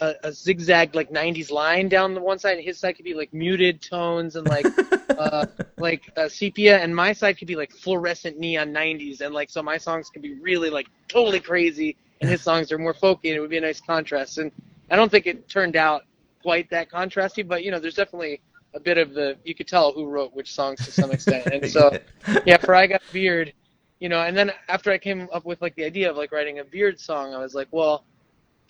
a, 0.00 0.14
a 0.22 0.32
zigzag 0.32 0.94
like 0.94 1.10
'90s 1.10 1.50
line 1.50 1.88
down 1.88 2.14
the 2.14 2.20
one 2.20 2.38
side, 2.38 2.56
and 2.56 2.64
his 2.64 2.78
side 2.78 2.94
could 2.94 3.04
be 3.04 3.14
like 3.14 3.34
muted 3.34 3.82
tones 3.82 4.36
and 4.36 4.46
like 4.46 4.64
uh, 5.18 5.46
like 5.76 6.08
uh, 6.16 6.28
sepia, 6.28 6.78
and 6.78 6.94
my 6.94 7.12
side 7.12 7.36
could 7.36 7.48
be 7.48 7.56
like 7.56 7.72
fluorescent 7.72 8.38
neon 8.38 8.72
'90s, 8.72 9.20
and 9.20 9.34
like 9.34 9.50
so 9.50 9.60
my 9.60 9.76
songs 9.76 10.08
could 10.08 10.22
be 10.22 10.34
really 10.34 10.70
like 10.70 10.86
totally 11.08 11.40
crazy, 11.40 11.96
and 12.20 12.30
his 12.30 12.42
songs 12.42 12.70
are 12.70 12.78
more 12.78 12.94
folky, 12.94 13.24
and 13.24 13.34
it 13.34 13.40
would 13.40 13.50
be 13.50 13.58
a 13.58 13.60
nice 13.60 13.80
contrast. 13.80 14.38
And 14.38 14.52
I 14.88 14.94
don't 14.94 15.10
think 15.10 15.26
it 15.26 15.48
turned 15.48 15.74
out 15.74 16.02
quite 16.42 16.70
that 16.70 16.88
contrasty, 16.88 17.46
but 17.46 17.64
you 17.64 17.72
know, 17.72 17.80
there's 17.80 17.96
definitely 17.96 18.40
a 18.74 18.80
bit 18.80 18.98
of 18.98 19.14
the 19.14 19.36
you 19.44 19.54
could 19.54 19.68
tell 19.68 19.92
who 19.92 20.06
wrote 20.06 20.34
which 20.34 20.52
songs 20.52 20.84
to 20.84 20.92
some 20.92 21.10
extent, 21.10 21.46
and 21.46 21.70
so 21.70 21.96
yeah, 22.44 22.56
for 22.56 22.74
I 22.74 22.86
Got 22.86 23.02
Beard, 23.12 23.52
you 24.00 24.08
know, 24.08 24.20
and 24.20 24.36
then 24.36 24.52
after 24.68 24.90
I 24.90 24.98
came 24.98 25.28
up 25.32 25.44
with 25.44 25.62
like 25.62 25.74
the 25.76 25.84
idea 25.84 26.10
of 26.10 26.16
like 26.16 26.32
writing 26.32 26.58
a 26.58 26.64
beard 26.64 27.00
song, 27.00 27.34
I 27.34 27.38
was 27.38 27.54
like, 27.54 27.68
well, 27.70 28.04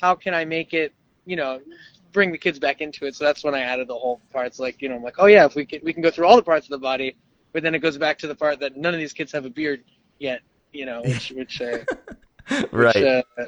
how 0.00 0.14
can 0.14 0.34
I 0.34 0.44
make 0.44 0.74
it, 0.74 0.92
you 1.24 1.36
know, 1.36 1.60
bring 2.12 2.30
the 2.30 2.38
kids 2.38 2.58
back 2.58 2.80
into 2.80 3.06
it? 3.06 3.16
So 3.16 3.24
that's 3.24 3.42
when 3.42 3.54
I 3.54 3.60
added 3.60 3.88
the 3.88 3.94
whole 3.94 4.20
parts, 4.32 4.58
like 4.58 4.82
you 4.82 4.88
know, 4.88 4.96
I'm 4.96 5.02
like, 5.02 5.16
oh 5.18 5.26
yeah, 5.26 5.44
if 5.44 5.54
we 5.54 5.64
can 5.64 5.80
we 5.82 5.92
can 5.92 6.02
go 6.02 6.10
through 6.10 6.26
all 6.26 6.36
the 6.36 6.42
parts 6.42 6.66
of 6.66 6.70
the 6.70 6.78
body, 6.78 7.16
but 7.52 7.62
then 7.62 7.74
it 7.74 7.80
goes 7.80 7.98
back 7.98 8.18
to 8.18 8.26
the 8.26 8.34
part 8.34 8.60
that 8.60 8.76
none 8.76 8.94
of 8.94 9.00
these 9.00 9.12
kids 9.12 9.32
have 9.32 9.44
a 9.44 9.50
beard 9.50 9.82
yet, 10.18 10.40
you 10.72 10.86
know, 10.86 11.02
which 11.02 11.30
which 11.36 11.60
uh, 11.62 11.78
right. 12.72 12.94
which, 12.94 12.96
uh, 12.96 13.44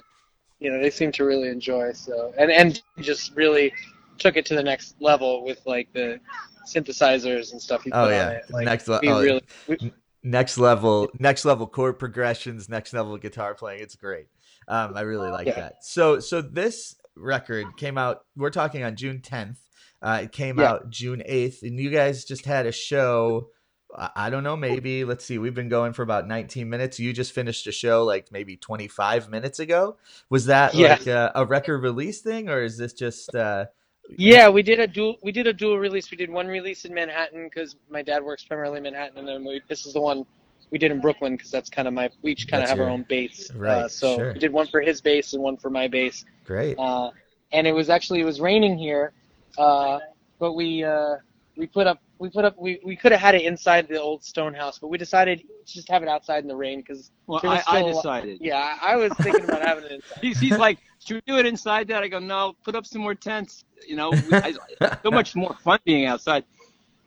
you 0.59 0.73
know 0.73 0.81
they 0.81 0.91
seem 0.91 1.13
to 1.13 1.25
really 1.25 1.49
enjoy. 1.49 1.93
So 1.93 2.33
and 2.39 2.51
and 2.51 2.83
just 3.01 3.37
really 3.37 3.73
took 4.19 4.37
it 4.37 4.47
to 4.47 4.55
the 4.55 4.63
next 4.63 4.97
level 5.01 5.45
with 5.45 5.61
like 5.67 5.93
the 5.93 6.19
synthesizers 6.67 7.53
and 7.53 7.61
stuff. 7.61 7.83
He 7.85 7.91
put 7.91 7.97
Oh 7.99 8.05
on 8.05 8.11
yeah, 8.11 8.29
it. 8.31 8.45
Like, 8.51 8.65
next 8.65 8.89
level. 8.89 9.21
really 9.23 9.43
we, 9.69 9.93
next 10.23 10.59
level 10.59 11.09
next 11.21 11.45
level 11.45 11.67
chord 11.69 11.99
progressions 12.01 12.69
next 12.69 12.93
level 12.93 13.17
guitar 13.17 13.55
playing 13.55 13.81
it's 13.81 13.95
great 13.95 14.27
Um, 14.67 14.95
I 14.97 15.03
really 15.03 15.31
like 15.31 15.47
Yeah. 15.47 15.55
that. 15.61 15.85
So 15.85 16.19
so 16.19 16.43
this 16.43 16.97
record 17.15 17.67
came 17.77 17.97
out. 17.97 18.25
We're 18.37 18.51
talking 18.51 18.83
on 18.83 18.97
June 18.97 19.21
10th. 19.21 19.59
Uh, 20.03 20.21
it 20.25 20.33
came 20.33 20.59
Yeah. 20.59 20.73
out 20.73 20.91
June 20.91 21.23
8th, 21.27 21.63
and 21.63 21.79
you 21.79 21.91
guys 21.91 22.25
just 22.25 22.45
had 22.45 22.67
a 22.67 22.73
show. 22.73 23.51
I 23.97 24.11
I 24.17 24.31
don't 24.31 24.43
know. 24.43 24.57
Maybe 24.57 25.05
let's 25.05 25.25
see. 25.25 25.39
We've 25.39 25.55
been 25.55 25.69
going 25.69 25.93
for 25.93 26.03
about 26.03 26.27
19 26.27 26.69
minutes. 26.69 26.99
You 26.99 27.13
just 27.13 27.33
finished 27.33 27.67
a 27.69 27.73
show 27.73 28.05
like 28.05 28.33
maybe 28.33 28.57
25 28.57 29.31
minutes 29.31 29.61
ago. 29.61 29.97
Was 30.29 30.47
that 30.47 30.75
Yeah. 30.75 30.89
like 30.95 31.07
a, 31.07 31.31
a 31.37 31.47
record 31.47 31.79
release 31.83 32.21
thing, 32.21 32.49
or 32.51 32.63
is 32.63 32.77
this 32.77 32.93
just? 32.93 33.33
Uh, 33.35 33.67
Yeah, 34.09 34.49
we 34.49 34.63
did 34.63 34.81
a 34.81 34.87
dual. 34.87 35.17
We 35.23 35.33
did 35.33 35.47
a 35.47 35.53
dual 35.53 35.79
release. 35.79 36.11
We 36.11 36.17
did 36.17 36.31
one 36.31 36.47
release 36.47 36.85
in 36.85 36.95
Manhattan 36.95 37.45
because 37.45 37.77
my 37.91 38.03
dad 38.03 38.23
works 38.23 38.45
primarily 38.45 38.79
in 38.79 38.85
Manhattan, 38.85 39.19
and 39.19 39.29
then 39.29 39.45
we, 39.45 39.61
this 39.69 39.87
is 39.87 39.93
the 39.95 40.01
one 40.01 40.25
we 40.71 40.79
did 40.79 40.91
in 40.91 41.01
Brooklyn 41.01 41.35
because 41.37 41.51
that's 41.51 41.69
kind 41.71 41.89
of 41.89 41.95
my. 41.95 42.09
We 42.23 42.33
each 42.33 42.49
kind 42.49 42.63
of 42.63 42.69
have 42.69 42.79
your- 42.79 42.87
our 42.87 42.93
own 42.93 43.05
base. 43.09 43.51
Right, 43.55 43.83
Uh, 43.85 43.89
so 43.89 44.17
sure. 44.17 44.33
we 44.33 44.39
did 44.39 44.53
one 44.53 44.67
for 44.69 44.81
his 44.81 45.01
base 45.01 45.33
and 45.33 45.43
one 45.43 45.57
for 45.57 45.71
my 45.71 45.89
base. 45.89 46.25
great. 46.45 46.79
Uh, 46.79 47.11
and 47.53 47.67
it 47.67 47.73
was 47.73 47.89
actually 47.91 48.21
it 48.21 48.25
was 48.25 48.41
raining 48.41 48.77
here, 48.79 49.13
uh, 49.59 49.99
but 50.39 50.53
we 50.55 50.83
uh, 50.85 51.17
we 51.57 51.67
put 51.67 51.87
up 51.87 52.01
we 52.19 52.29
put 52.31 52.45
up 52.45 52.55
we, 52.59 52.81
we 52.85 52.97
could 52.97 53.13
have 53.13 53.21
had 53.21 53.35
it 53.35 53.43
inside 53.43 53.89
the 53.89 54.01
old 54.01 54.23
stone 54.25 54.55
house, 54.55 54.79
but 54.79 54.89
we 54.89 54.99
decided 54.99 55.41
to 55.67 55.73
just 55.75 55.89
have 55.91 56.03
it 56.03 56.09
outside 56.09 56.43
in 56.43 56.49
the 56.49 56.57
rain 56.57 56.81
because 56.81 57.11
Well, 57.27 57.41
I, 57.45 57.57
I 57.57 57.61
still 57.61 57.77
a 57.77 57.81
lot- 57.91 58.03
decided. 58.03 58.39
yeah, 58.41 58.77
I 58.81 58.97
was 58.97 59.13
thinking 59.15 59.45
about 59.45 59.63
having 59.63 59.85
it 59.85 59.93
inside. 59.97 60.19
He's, 60.23 60.39
he's 60.41 60.59
like, 60.59 60.79
should 61.05 61.15
we 61.17 61.23
do 61.27 61.39
it 61.39 61.47
inside 61.47 61.89
that? 61.89 62.03
I 62.03 62.09
go, 62.09 62.19
no, 62.19 62.55
put 62.65 62.75
up 62.75 62.87
some 62.87 63.03
more 63.03 63.15
tents. 63.15 63.65
You 63.87 63.97
know, 63.97 64.11
we, 64.11 64.19
I, 64.33 64.55
so 65.03 65.11
much 65.11 65.35
more 65.37 65.55
fun 65.63 65.79
being 65.85 66.07
outside. 66.07 66.45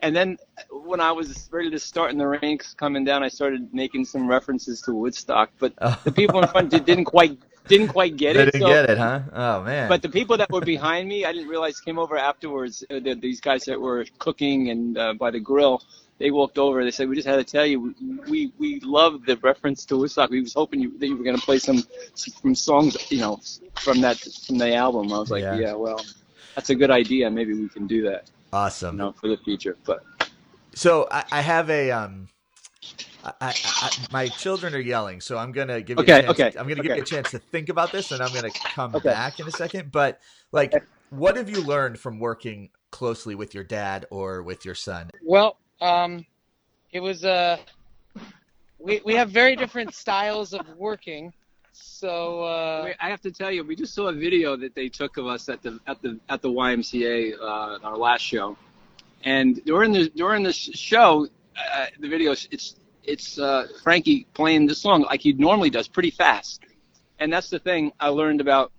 And 0.01 0.15
then 0.15 0.38
uh, 0.57 0.77
when 0.77 1.01
I 1.01 1.12
was 1.12 1.49
ready 1.51 1.69
to 1.71 1.79
start 1.79 2.12
in 2.12 2.17
the 2.17 2.27
ranks 2.27 2.73
coming 2.73 3.03
down, 3.03 3.21
I 3.21 3.27
started 3.27 3.73
making 3.73 4.05
some 4.05 4.27
references 4.27 4.81
to 4.83 4.93
Woodstock. 4.93 5.51
But 5.59 5.73
the 6.03 6.12
people 6.12 6.41
in 6.41 6.47
front 6.47 6.69
didn't 6.69 7.05
quite 7.05 7.38
didn't 7.69 7.88
quite 7.89 8.17
get 8.17 8.36
it. 8.36 8.45
didn't 8.45 8.62
so- 8.62 8.67
get 8.67 8.89
it, 8.89 8.97
huh? 8.97 9.21
Oh 9.32 9.63
man. 9.63 9.88
But 9.88 10.01
the 10.01 10.10
people 10.10 10.36
that 10.38 10.51
were 10.51 10.62
behind 10.62 11.08
me, 11.08 11.23
I 11.25 11.32
didn't 11.32 11.47
realize 11.47 11.79
came 11.79 11.97
over 11.97 12.17
afterwards. 12.17 12.84
Uh, 12.89 12.99
the, 12.99 13.13
these 13.13 13.39
guys 13.39 13.63
that 13.65 13.79
were 13.79 14.05
cooking 14.17 14.69
and 14.69 14.97
uh, 14.97 15.13
by 15.13 15.32
the 15.32 15.39
grill, 15.39 15.82
they 16.17 16.32
walked 16.32 16.58
over. 16.58 16.84
They 16.84 16.91
said, 16.91 17.08
"We 17.08 17.15
just 17.15 17.27
had 17.27 17.38
to 17.38 17.43
tell 17.43 17.65
you, 17.65 17.95
we 18.27 18.51
we 18.58 18.79
love 18.82 19.25
the 19.25 19.38
reference 19.38 19.86
to 19.86 19.97
Woodstock. 19.97 20.29
We 20.29 20.41
was 20.41 20.53
hoping 20.53 20.82
you, 20.82 20.97
that 20.99 21.08
you 21.08 21.15
were 21.15 21.23
going 21.23 21.38
to 21.38 21.41
play 21.41 21.60
some 21.60 21.84
some 22.13 22.53
songs, 22.55 22.97
you 23.12 23.19
know, 23.19 23.39
from 23.75 24.01
that 24.01 24.17
from 24.45 24.58
the 24.58 24.75
album." 24.75 25.13
I 25.13 25.19
was 25.19 25.32
like, 25.32 25.43
Yeah. 25.43 25.55
"Yeah, 25.58 25.73
well, 25.73 26.03
that's 26.55 26.69
a 26.71 26.75
good 26.75 26.91
idea. 26.91 27.29
Maybe 27.32 27.53
we 27.53 27.69
can 27.69 27.88
do 27.88 28.01
that, 28.10 28.29
awesome. 28.51 28.95
you 28.95 28.99
know, 29.03 29.12
for 29.13 29.29
the 29.29 29.38
future." 29.38 29.77
But 29.86 30.03
So 30.73 31.08
I, 31.10 31.23
I 31.32 31.41
have 31.41 31.69
a 31.69 31.91
um. 31.91 32.27
I, 33.23 33.34
I, 33.41 33.55
I, 33.82 33.91
my 34.12 34.29
children 34.29 34.73
are 34.75 34.79
yelling, 34.79 35.21
so 35.21 35.38
I'm 35.38 35.51
gonna 35.51 35.82
give 35.82 35.99
you 35.99 36.03
Okay, 36.03 36.12
a 36.12 36.12
chance. 36.12 36.29
okay, 36.29 36.53
I'm 36.58 36.67
gonna 36.67 36.82
give 36.82 36.95
you 36.95 37.01
a 37.01 37.05
chance 37.05 37.32
to 37.32 37.39
think 37.39 37.69
about 37.69 37.91
this, 37.91 38.12
and 38.12 38.23
I'm 38.23 38.34
gonna 38.34 38.51
come 38.69 38.95
Okay. 38.95 39.10
back 39.10 39.39
in 39.39 39.47
a 39.47 39.51
second. 39.51 39.91
But 39.91 40.19
like, 40.51 40.79
what 41.10 41.36
have 41.38 41.49
you 41.49 41.62
learned 41.62 41.99
from 41.99 42.19
working 42.19 42.69
closely 42.91 43.36
with 43.36 43.53
your 43.53 43.63
dad 43.65 44.05
or 44.12 44.43
with 44.43 44.65
your 44.65 44.75
son? 44.75 45.10
Well, 45.21 45.58
um, 45.82 46.25
it 46.91 46.99
was 47.01 47.25
uh, 47.25 47.58
we 48.79 49.01
we 49.05 49.15
have 49.15 49.29
very 49.32 49.55
different 49.55 49.93
styles 49.93 50.53
of 50.53 50.67
working, 50.69 51.34
so 51.73 52.43
uh, 52.43 52.84
Wait, 52.86 52.95
I 52.99 53.10
have 53.10 53.21
to 53.21 53.32
tell 53.32 53.51
you, 53.51 53.63
we 53.63 53.75
just 53.75 53.93
saw 53.93 54.08
a 54.08 54.13
video 54.13 54.55
that 54.58 54.75
they 54.75 54.89
took 54.89 55.17
of 55.17 55.27
us 55.27 55.49
at 55.49 55.62
the 55.62 55.79
at 55.88 56.01
the 56.01 56.19
at 56.29 56.41
the 56.41 56.49
YMCA 56.49 57.34
uh, 57.39 57.79
our 57.84 57.97
last 57.97 58.21
show, 58.21 58.58
and 59.23 59.63
during 59.65 59.91
the 59.91 60.10
during 60.10 60.43
the 60.43 60.53
show, 60.53 61.27
uh, 61.73 61.86
the 61.99 62.08
video 62.10 62.32
it's 62.32 62.75
it's 63.13 63.39
uh, 63.39 63.67
Frankie 63.84 64.28
playing 64.34 64.67
the 64.67 64.76
song 64.76 65.02
like 65.12 65.22
he 65.22 65.34
normally 65.34 65.69
does, 65.78 65.88
pretty 65.88 66.12
fast, 66.12 66.62
and 67.19 67.28
that's 67.34 67.50
the 67.50 67.60
thing 67.60 67.91
I 68.00 68.10
learned 68.10 68.41
about 68.41 68.72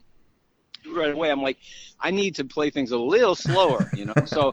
right 0.94 1.12
away. 1.12 1.30
I'm 1.30 1.42
like, 1.42 1.58
I 2.00 2.10
need 2.10 2.34
to 2.36 2.44
play 2.44 2.70
things 2.70 2.90
a 2.92 2.98
little 3.14 3.34
slower, 3.34 3.80
you 3.92 4.04
know. 4.06 4.14
So 4.24 4.52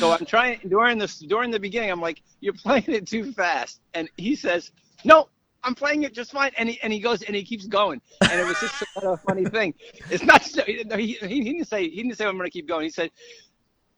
so 0.00 0.12
I'm 0.12 0.26
trying 0.26 0.60
during 0.68 0.98
this 0.98 1.18
during 1.18 1.50
the 1.50 1.60
beginning. 1.60 1.90
I'm 1.90 2.00
like, 2.00 2.22
you're 2.40 2.54
playing 2.66 2.84
it 2.98 3.06
too 3.06 3.32
fast, 3.32 3.80
and 3.94 4.08
he 4.16 4.34
says, 4.34 4.72
no. 5.04 5.28
I'm 5.64 5.74
playing 5.74 6.04
it 6.04 6.14
just 6.14 6.30
fine, 6.30 6.52
and 6.56 6.68
he 6.68 6.78
and 6.84 6.92
he 6.92 7.00
goes 7.00 7.20
and 7.22 7.34
he 7.34 7.42
keeps 7.42 7.66
going, 7.66 8.00
and 8.30 8.40
it 8.40 8.46
was 8.46 8.60
just 8.60 8.74
a 9.02 9.16
funny 9.28 9.44
thing. 9.44 9.74
It's 10.08 10.22
not 10.22 10.44
so, 10.44 10.62
he, 10.62 10.84
he, 11.02 11.12
he 11.20 11.40
didn't 11.42 11.66
say 11.66 11.82
he 11.90 11.96
didn't 12.04 12.16
say 12.16 12.26
I'm 12.26 12.36
going 12.38 12.46
to 12.46 12.56
keep 12.58 12.68
going. 12.68 12.84
He 12.84 12.90
said, 12.90 13.10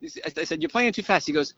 he 0.01 0.07
said- 0.07 0.23
I 0.41 0.43
said 0.43 0.61
you're 0.63 0.69
playing 0.69 0.89
it 0.89 0.95
too 0.95 1.03
fast. 1.03 1.27
He 1.27 1.33
goes, 1.33 1.53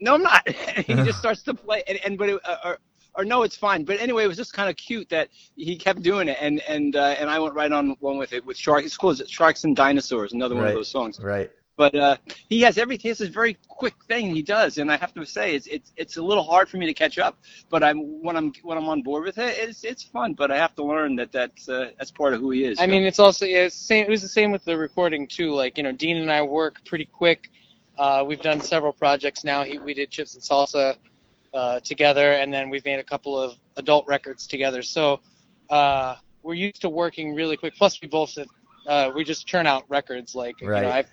no, 0.00 0.14
I'm 0.14 0.22
not. 0.22 0.48
he 0.86 0.94
just 1.04 1.18
starts 1.18 1.42
to 1.44 1.54
play, 1.54 1.82
and, 1.88 1.98
and 2.04 2.18
but 2.18 2.28
it, 2.28 2.40
uh, 2.44 2.56
or, 2.64 2.78
or 3.14 3.24
no, 3.24 3.42
it's 3.42 3.56
fine. 3.56 3.84
But 3.84 4.00
anyway, 4.00 4.24
it 4.24 4.28
was 4.28 4.36
just 4.36 4.52
kind 4.52 4.68
of 4.68 4.76
cute 4.76 5.08
that 5.10 5.28
he 5.56 5.76
kept 5.76 6.02
doing 6.02 6.28
it, 6.28 6.38
and 6.40 6.60
and 6.68 6.96
uh, 6.96 7.16
and 7.18 7.30
I 7.30 7.38
went 7.38 7.54
right 7.54 7.72
on 7.72 7.96
one 8.00 8.18
with 8.18 8.32
it 8.32 8.44
with 8.44 8.56
Shark. 8.56 8.84
It's 8.84 8.96
called 8.96 9.26
Sharks 9.28 9.64
and 9.64 9.74
Dinosaurs, 9.76 10.32
another 10.32 10.54
one 10.54 10.64
Right. 10.64 10.70
of 10.70 10.74
those 10.76 10.88
songs 10.88 11.20
Right. 11.20 11.50
but 11.76 11.94
uh, 11.94 12.16
he 12.48 12.60
has 12.62 12.78
everything. 12.78 13.02
He 13.02 13.08
has 13.08 13.18
this 13.18 13.28
very 13.28 13.56
quick 13.68 13.94
thing 14.08 14.34
he 14.34 14.42
does, 14.42 14.78
and 14.78 14.90
I 14.90 14.96
have 14.96 15.12
to 15.14 15.24
say 15.26 15.54
it's 15.54 15.66
it's 15.66 15.92
it's 15.96 16.16
a 16.16 16.22
little 16.22 16.42
hard 16.44 16.68
for 16.68 16.78
me 16.78 16.86
to 16.86 16.94
catch 16.94 17.18
up. 17.18 17.38
But 17.70 17.82
I'm 17.84 18.22
when 18.22 18.36
I'm 18.36 18.52
when 18.62 18.78
I'm 18.78 18.88
on 18.88 19.02
board 19.02 19.24
with 19.24 19.38
it, 19.38 19.56
it's 19.58 19.84
it's 19.84 20.02
fun. 20.02 20.32
But 20.34 20.50
I 20.50 20.56
have 20.56 20.74
to 20.76 20.84
learn 20.84 21.16
that 21.16 21.32
that's 21.32 21.68
uh, 21.68 21.90
that's 21.98 22.10
part 22.10 22.32
of 22.34 22.40
who 22.40 22.50
he 22.50 22.64
is. 22.64 22.80
I 22.80 22.86
mean, 22.86 23.02
it's 23.04 23.18
also 23.18 23.44
yeah, 23.44 23.64
it's 23.66 23.76
same. 23.76 24.06
It 24.06 24.10
was 24.10 24.22
the 24.22 24.28
same 24.28 24.52
with 24.52 24.64
the 24.64 24.76
recording 24.76 25.26
too. 25.26 25.52
Like 25.52 25.76
you 25.76 25.84
know, 25.84 25.92
Dean 25.92 26.16
and 26.16 26.30
I 26.32 26.42
work 26.42 26.84
pretty 26.86 27.04
quick. 27.06 27.50
Uh, 27.98 28.24
we've 28.26 28.40
done 28.40 28.60
several 28.60 28.92
projects 28.92 29.44
now. 29.44 29.64
He, 29.64 29.78
we 29.78 29.94
did 29.94 30.10
Chips 30.10 30.34
and 30.34 30.42
Salsa 30.42 30.96
uh, 31.54 31.80
together, 31.80 32.32
and 32.32 32.52
then 32.52 32.68
we've 32.68 32.84
made 32.84 32.98
a 32.98 33.04
couple 33.04 33.38
of 33.40 33.56
adult 33.76 34.06
records 34.06 34.46
together. 34.46 34.82
So 34.82 35.20
uh, 35.70 36.16
we're 36.42 36.54
used 36.54 36.82
to 36.82 36.88
working 36.88 37.34
really 37.34 37.56
quick. 37.56 37.74
Plus, 37.74 38.00
we 38.00 38.08
both 38.08 38.36
uh, 38.86 39.10
we 39.14 39.24
just 39.24 39.46
churn 39.46 39.66
out 39.66 39.84
records. 39.88 40.34
Like 40.34 40.60
you 40.60 40.68
know, 40.68 40.90
I've 40.90 41.10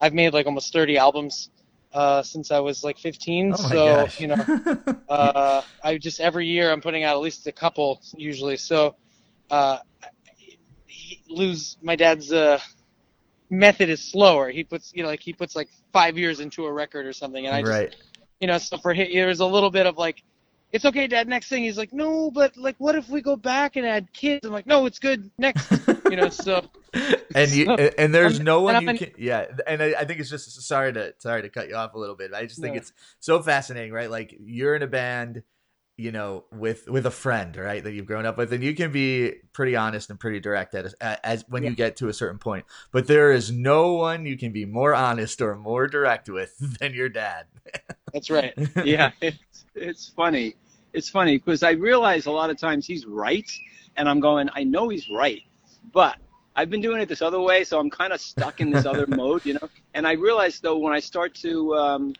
I've 0.00 0.14
made 0.14 0.32
like 0.32 0.46
almost 0.46 0.72
30 0.72 0.98
albums 0.98 1.50
uh, 1.92 2.22
since 2.22 2.50
I 2.50 2.60
was 2.60 2.84
like 2.84 2.98
15. 2.98 3.52
Oh 3.52 3.56
so 3.56 3.74
gosh. 3.74 4.20
you 4.20 4.28
know, 4.28 4.36
uh, 5.08 5.62
I 5.82 5.98
just 5.98 6.20
every 6.20 6.46
year 6.46 6.70
I'm 6.70 6.80
putting 6.80 7.04
out 7.04 7.16
at 7.16 7.20
least 7.20 7.46
a 7.46 7.52
couple 7.52 8.00
usually. 8.16 8.56
So 8.56 8.96
uh, 9.50 9.78
Lou's 11.28 11.76
my 11.82 11.96
dad's 11.96 12.32
uh, 12.32 12.60
method 13.50 13.88
is 13.90 14.02
slower. 14.02 14.50
He 14.50 14.64
puts 14.64 14.92
you 14.94 15.02
know 15.02 15.08
like 15.08 15.20
he 15.20 15.32
puts 15.32 15.54
like 15.54 15.68
five 15.92 16.16
years 16.16 16.40
into 16.40 16.66
a 16.66 16.72
record 16.72 17.06
or 17.06 17.12
something, 17.12 17.46
and 17.46 17.54
I 17.54 17.60
just 17.60 17.72
right. 17.72 17.96
you 18.40 18.46
know 18.46 18.58
so 18.58 18.78
for 18.78 18.94
him 18.94 19.08
there's 19.12 19.40
a 19.40 19.46
little 19.46 19.70
bit 19.70 19.86
of 19.86 19.98
like. 19.98 20.22
It's 20.72 20.84
okay, 20.84 21.08
Dad. 21.08 21.26
Next 21.26 21.48
thing, 21.48 21.64
he's 21.64 21.76
like, 21.76 21.92
no, 21.92 22.30
but 22.30 22.56
like, 22.56 22.76
what 22.78 22.94
if 22.94 23.08
we 23.08 23.22
go 23.22 23.34
back 23.34 23.74
and 23.74 23.84
add 23.84 24.12
kids? 24.12 24.46
I'm 24.46 24.52
like, 24.52 24.68
no, 24.68 24.86
it's 24.86 25.00
good. 25.00 25.28
Next, 25.36 25.68
you 26.08 26.14
know. 26.14 26.28
So 26.28 26.64
and 27.34 27.50
you 27.50 27.70
and, 27.70 28.14
there's 28.14 28.36
I'm- 28.36 28.44
no 28.44 28.62
one 28.62 28.82
you 28.82 28.98
can 28.98 29.10
yeah 29.16 29.46
and 29.66 29.82
I, 29.82 29.94
I 29.98 30.04
think 30.04 30.20
it's 30.20 30.30
just 30.30 30.62
sorry 30.62 30.92
to 30.92 31.14
sorry 31.18 31.42
to 31.42 31.48
cut 31.48 31.68
you 31.68 31.76
off 31.76 31.94
a 31.94 31.98
little 31.98 32.16
bit 32.16 32.32
i 32.34 32.44
just 32.46 32.60
think 32.60 32.74
No. 32.74 32.78
it's 32.80 32.92
so 33.20 33.40
fascinating 33.42 33.92
right 33.92 34.10
like 34.10 34.36
you're 34.40 34.74
in 34.74 34.82
a 34.82 34.88
band 34.88 35.42
you 36.00 36.12
know 36.12 36.44
with 36.50 36.88
with 36.88 37.06
a 37.06 37.10
friend 37.10 37.56
right 37.56 37.84
that 37.84 37.92
you've 37.92 38.06
grown 38.06 38.26
up 38.26 38.38
with 38.38 38.52
and 38.52 38.64
you 38.64 38.74
can 38.74 38.90
be 38.90 39.32
pretty 39.52 39.76
honest 39.76 40.10
and 40.10 40.18
pretty 40.18 40.40
direct 40.40 40.74
at 40.74 40.86
as, 40.86 40.94
as 41.22 41.44
when 41.48 41.62
you 41.62 41.70
get 41.70 41.96
to 41.96 42.08
a 42.08 42.12
certain 42.12 42.38
point 42.38 42.64
but 42.92 43.06
there 43.06 43.32
is 43.32 43.50
no 43.50 43.92
one 43.92 44.26
you 44.26 44.36
can 44.36 44.52
be 44.52 44.64
more 44.64 44.94
honest 44.94 45.40
or 45.40 45.54
more 45.54 45.86
direct 45.86 46.28
with 46.28 46.56
than 46.80 46.94
your 46.94 47.08
dad 47.08 47.46
that's 48.12 48.30
right. 48.30 48.52
yeah, 48.84 49.12
it's 49.20 49.64
it's 49.74 50.08
funny. 50.08 50.56
It's 50.92 51.08
funny 51.08 51.38
because 51.38 51.62
I 51.62 51.72
realize 51.72 52.26
a 52.26 52.30
lot 52.30 52.50
of 52.50 52.58
times 52.58 52.86
he's 52.86 53.06
right, 53.06 53.48
and 53.96 54.08
I'm 54.08 54.20
going, 54.20 54.48
I 54.54 54.64
know 54.64 54.88
he's 54.88 55.08
right, 55.14 55.42
but 55.92 56.16
I've 56.56 56.70
been 56.70 56.80
doing 56.80 57.00
it 57.00 57.08
this 57.08 57.22
other 57.22 57.40
way, 57.40 57.64
so 57.64 57.78
I'm 57.78 57.90
kind 57.90 58.12
of 58.12 58.20
stuck 58.20 58.60
in 58.60 58.70
this 58.70 58.86
other 58.86 59.06
mode, 59.08 59.44
you 59.44 59.54
know. 59.54 59.68
And 59.94 60.06
I 60.06 60.12
realize 60.12 60.60
though 60.60 60.78
when 60.78 60.92
I 60.92 61.00
start 61.00 61.34
to, 61.36 61.74
um, 61.74 62.14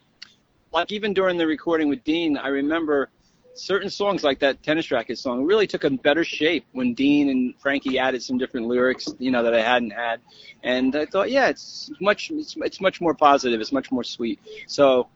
like 0.72 0.92
even 0.92 1.12
during 1.12 1.36
the 1.36 1.46
recording 1.46 1.88
with 1.88 2.04
Dean, 2.04 2.36
I 2.36 2.48
remember 2.48 3.10
certain 3.54 3.90
songs 3.90 4.22
like 4.24 4.38
that 4.40 4.62
tennis 4.62 4.90
racket 4.90 5.18
song 5.18 5.44
really 5.44 5.66
took 5.66 5.84
a 5.84 5.90
better 5.90 6.24
shape 6.24 6.64
when 6.72 6.94
Dean 6.94 7.28
and 7.28 7.54
Frankie 7.60 7.98
added 7.98 8.22
some 8.22 8.38
different 8.38 8.66
lyrics, 8.66 9.08
you 9.18 9.30
know, 9.30 9.42
that 9.42 9.54
I 9.54 9.62
hadn't 9.62 9.90
had, 9.90 10.20
and 10.62 10.94
I 10.96 11.06
thought, 11.06 11.30
yeah, 11.30 11.48
it's 11.48 11.90
much, 12.00 12.30
it's, 12.30 12.56
it's 12.58 12.80
much 12.80 13.00
more 13.00 13.14
positive, 13.14 13.60
it's 13.60 13.72
much 13.72 13.90
more 13.90 14.04
sweet. 14.04 14.40
So 14.66 15.08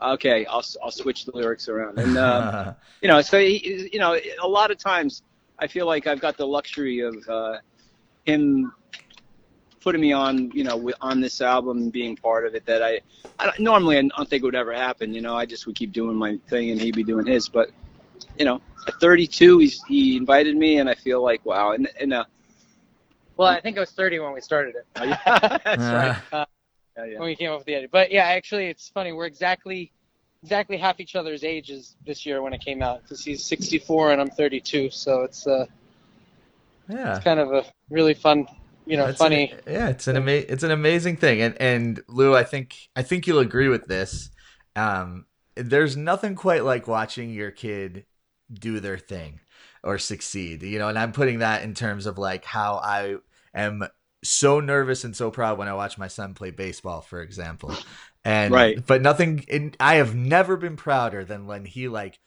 okay, 0.00 0.46
I'll 0.46 0.64
I'll 0.82 0.90
switch 0.90 1.24
the 1.24 1.32
lyrics 1.32 1.68
around. 1.68 1.98
And 1.98 2.16
uh, 2.16 2.74
you 3.02 3.08
know, 3.08 3.20
so 3.22 3.38
he, 3.38 3.90
you 3.92 3.98
know, 3.98 4.18
a 4.42 4.48
lot 4.48 4.70
of 4.70 4.78
times 4.78 5.22
I 5.58 5.66
feel 5.66 5.86
like 5.86 6.06
I've 6.06 6.20
got 6.20 6.36
the 6.36 6.46
luxury 6.46 7.00
of 7.00 7.16
uh, 7.28 7.58
him 8.24 8.72
putting 9.80 10.00
me 10.00 10.12
on, 10.12 10.50
you 10.52 10.64
know, 10.64 10.90
on 11.00 11.20
this 11.20 11.40
album 11.40 11.78
and 11.78 11.92
being 11.92 12.16
part 12.16 12.46
of 12.46 12.54
it. 12.54 12.64
That 12.66 12.82
I, 12.82 13.00
I 13.38 13.52
normally 13.58 13.98
I 13.98 14.02
don't 14.02 14.28
think 14.28 14.42
it 14.42 14.44
would 14.44 14.54
ever 14.54 14.72
happen. 14.72 15.12
You 15.14 15.20
know, 15.20 15.36
I 15.36 15.46
just 15.46 15.66
would 15.66 15.76
keep 15.76 15.92
doing 15.92 16.16
my 16.16 16.38
thing 16.48 16.70
and 16.70 16.80
he'd 16.80 16.96
be 16.96 17.04
doing 17.04 17.26
his. 17.26 17.48
But 17.48 17.70
you 18.38 18.44
know, 18.44 18.60
at 18.86 18.94
32, 19.00 19.58
he's 19.58 19.82
he 19.84 20.16
invited 20.16 20.56
me, 20.56 20.78
and 20.78 20.88
I 20.88 20.94
feel 20.94 21.22
like 21.22 21.44
wow. 21.44 21.72
And 21.72 21.88
and 22.00 22.12
uh, 22.12 22.24
Well, 23.36 23.48
I 23.48 23.60
think 23.60 23.76
I 23.76 23.80
was 23.80 23.90
30 23.90 24.18
when 24.20 24.32
we 24.32 24.40
started 24.40 24.74
it. 24.76 24.86
that's 24.94 25.76
right. 25.92 26.16
Uh, 26.32 26.44
Yeah, 26.96 27.04
yeah. 27.04 27.18
when 27.18 27.28
we 27.28 27.36
came 27.36 27.50
up 27.52 27.58
with 27.58 27.66
the 27.66 27.76
idea. 27.76 27.88
But 27.90 28.10
yeah, 28.10 28.24
actually, 28.24 28.66
it's 28.66 28.88
funny. 28.88 29.12
We're 29.12 29.26
exactly 29.26 29.92
exactly 30.42 30.76
half 30.76 31.00
each 31.00 31.16
other's 31.16 31.42
ages 31.42 31.96
this 32.06 32.24
year 32.24 32.42
when 32.42 32.52
it 32.52 32.60
came 32.60 32.80
out 32.82 33.02
because 33.02 33.24
he's 33.24 33.44
64 33.44 34.12
and 34.12 34.20
I'm 34.20 34.30
32. 34.30 34.90
So 34.90 35.22
it's 35.22 35.46
uh, 35.46 35.66
Yeah. 36.88 37.10
it's 37.16 37.24
kind 37.24 37.40
of 37.40 37.52
a 37.52 37.64
really 37.90 38.14
fun, 38.14 38.46
you 38.88 38.96
know, 38.96 39.06
That's 39.06 39.18
funny. 39.18 39.50
an- 39.52 39.60
yeah, 39.66 39.88
it's 39.88 40.06
an 40.08 40.16
ama- 40.16 40.30
it's 40.32 40.62
an 40.62 40.70
amazing 40.70 41.16
thing, 41.16 41.40
and 41.42 41.60
and 41.60 42.02
Lou, 42.08 42.34
I 42.34 42.44
think 42.44 42.76
I 42.96 43.02
think 43.02 43.26
you'll 43.26 43.38
agree 43.40 43.68
with 43.68 43.86
this. 43.86 44.30
Um, 44.76 45.26
there's 45.56 45.96
nothing 45.96 46.34
quite 46.34 46.64
like 46.64 46.86
watching 46.88 47.30
your 47.30 47.50
kid 47.50 48.06
do 48.52 48.80
their 48.80 48.98
thing 48.98 49.40
or 49.82 49.98
succeed, 49.98 50.62
you 50.62 50.78
know. 50.78 50.88
And 50.88 50.98
I'm 50.98 51.12
putting 51.12 51.40
that 51.40 51.62
in 51.62 51.74
terms 51.74 52.06
of 52.06 52.18
like 52.18 52.44
how 52.44 52.76
I 52.76 53.16
am 53.54 53.86
so 54.24 54.60
nervous 54.60 55.04
and 55.04 55.14
so 55.16 55.30
proud 55.30 55.58
when 55.58 55.68
I 55.68 55.74
watch 55.74 55.98
my 55.98 56.08
son 56.08 56.34
play 56.34 56.50
baseball, 56.50 57.00
for 57.00 57.20
example. 57.22 57.74
And 58.24 58.52
Right. 58.52 58.84
but 58.84 59.02
nothing. 59.02 59.44
In, 59.48 59.74
I 59.80 59.96
have 59.96 60.14
never 60.14 60.56
been 60.56 60.76
prouder 60.76 61.24
than 61.24 61.46
when 61.46 61.64
he 61.64 61.88
like 61.88 62.18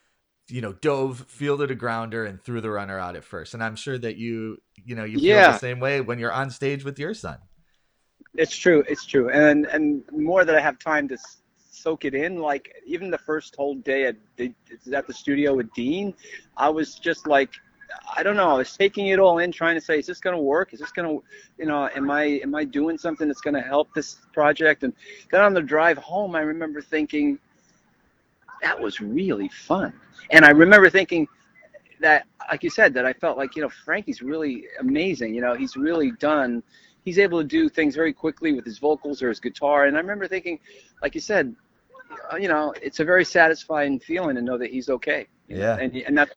you 0.52 0.62
know, 0.62 0.74
dove, 0.74 1.26
fielded 1.28 1.72
a 1.72 1.76
grounder, 1.76 2.26
and 2.26 2.42
threw 2.44 2.62
the 2.62 2.72
runner 2.72 3.00
out 3.00 3.16
at 3.16 3.24
first. 3.24 3.54
And 3.54 3.64
I'm 3.64 3.76
sure 3.76 3.98
that 3.98 4.18
you, 4.18 4.58
you 4.86 4.96
know, 4.96 5.04
you 5.04 5.20
feel 5.20 5.28
Yeah. 5.28 5.48
the 5.52 5.54
same 5.54 5.80
way 5.80 6.02
when 6.02 6.20
you're 6.20 6.32
on 6.32 6.50
stage 6.52 6.84
with 6.84 7.00
your 7.00 7.14
son. 7.14 7.40
It's 8.36 8.56
true. 8.56 8.84
It's 8.88 9.06
true. 9.06 9.30
And 9.30 9.66
and 9.68 10.04
more 10.12 10.46
that 10.46 10.56
I 10.56 10.62
have 10.62 10.80
time 10.80 11.08
to 11.10 11.18
soak 11.70 12.06
it 12.06 12.14
in. 12.14 12.38
Like 12.38 12.74
even 12.86 13.10
the 13.10 13.18
first 13.18 13.56
whole 13.56 13.76
day 13.76 14.06
at 14.06 14.16
the, 14.38 14.54
at 14.94 15.08
the 15.08 15.14
studio 15.14 15.54
with 15.56 15.74
Dean, 15.74 16.14
I 16.58 16.70
was 16.70 16.96
just 16.96 17.28
like, 17.28 17.50
I 18.16 18.24
don't 18.24 18.38
know. 18.38 18.50
I 18.50 18.58
was 18.58 18.76
taking 18.78 19.08
it 19.08 19.20
all 19.20 19.40
in, 19.40 19.52
trying 19.52 19.76
to 19.76 19.82
say, 19.82 20.00
is 20.00 20.06
this 20.06 20.20
going 20.20 20.36
to 20.36 20.42
work? 20.42 20.74
Is 20.74 20.80
this 20.80 20.92
going 20.92 21.08
to, 21.10 21.24
you 21.58 21.66
know, 21.66 21.90
am 21.94 22.10
I 22.10 22.24
am 22.44 22.56
I 22.56 22.64
doing 22.64 22.98
something 22.98 23.28
that's 23.28 23.42
going 23.42 23.56
to 23.56 23.62
help 23.62 23.94
this 23.94 24.18
project? 24.34 24.84
And 24.84 24.94
then 25.32 25.42
on 25.42 25.54
the 25.54 25.62
drive 25.62 25.98
home, 25.98 26.36
I 26.36 26.42
remember 26.42 26.82
thinking, 26.82 27.38
that 28.62 28.80
was 28.80 29.02
really 29.02 29.50
fun. 29.50 29.93
And 30.32 30.45
I 30.45 30.52
remember 30.52 30.89
thinking 30.89 31.28
that, 32.00 32.26
like 32.50 32.63
you 32.63 32.69
said, 32.69 32.93
that 32.93 33.06
I 33.06 33.13
felt 33.13 33.38
like, 33.38 33.56
you 33.56 33.62
know, 33.62 33.69
Frankie's 33.69 34.21
really 34.21 34.65
amazing. 34.80 35.36
You 35.36 35.41
know, 35.41 35.56
he's 35.56 35.76
really 35.76 36.12
done 36.12 36.63
he's 37.04 37.19
able 37.19 37.41
to 37.41 37.47
do 37.47 37.69
things 37.69 37.95
very 37.95 38.13
quickly 38.13 38.54
with 38.54 38.65
his 38.65 38.78
vocals 38.80 39.21
or 39.21 39.30
his 39.30 39.39
guitar. 39.39 39.86
And 39.86 39.97
I 39.97 40.00
remember 40.00 40.28
thinking, 40.28 40.60
like 41.02 41.15
you 41.15 41.21
said, 41.21 41.56
uh, 42.32 42.36
you 42.36 42.47
know, 42.47 42.74
it's 42.82 43.00
a 43.00 43.06
very 43.06 43.26
satisfying 43.26 44.00
feeling 44.00 44.36
to 44.36 44.41
know 44.41 44.58
that 44.58 44.69
he's 44.71 44.89
okay. 44.89 45.28
Yeah. 45.47 45.78
And 45.78 45.95
and 45.95 46.17
that's 46.17 46.34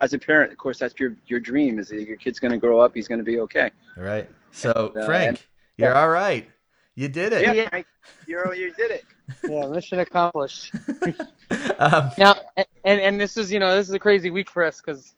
as 0.00 0.14
a 0.14 0.18
parent, 0.18 0.52
of 0.52 0.58
course, 0.58 0.78
that's 0.78 0.94
your 0.98 1.16
your 1.26 1.40
dream 1.40 1.78
is 1.78 1.88
that 1.88 2.02
your 2.02 2.16
kid's 2.16 2.38
going 2.38 2.52
to 2.52 2.58
grow 2.58 2.80
up, 2.80 2.94
he's 2.94 3.08
going 3.08 3.18
to 3.18 3.24
be 3.24 3.40
okay. 3.40 3.70
All 3.96 4.04
right. 4.04 4.28
So, 4.52 4.92
And, 4.94 5.02
uh, 5.02 5.06
Frank, 5.06 5.28
and- 5.28 5.42
you're 5.76 5.94
all 5.94 6.08
right. 6.08 6.48
You 6.94 7.08
did 7.08 7.32
it. 7.32 7.42
Yeah, 7.42 7.68
Frank, 7.68 7.86
you're 8.26 8.54
you 8.54 8.72
did 8.74 8.90
it. 8.90 9.04
Yeah, 9.48 9.66
mission 9.66 10.00
accomplished. 10.00 10.74
um, 11.78 12.10
Now, 12.18 12.36
and 12.56 13.00
and 13.00 13.20
this 13.20 13.36
is 13.36 13.52
you 13.52 13.58
know 13.58 13.74
this 13.74 13.88
is 13.88 13.94
a 13.94 13.98
crazy 13.98 14.30
week 14.30 14.50
for 14.50 14.64
us 14.64 14.80
because 14.80 15.14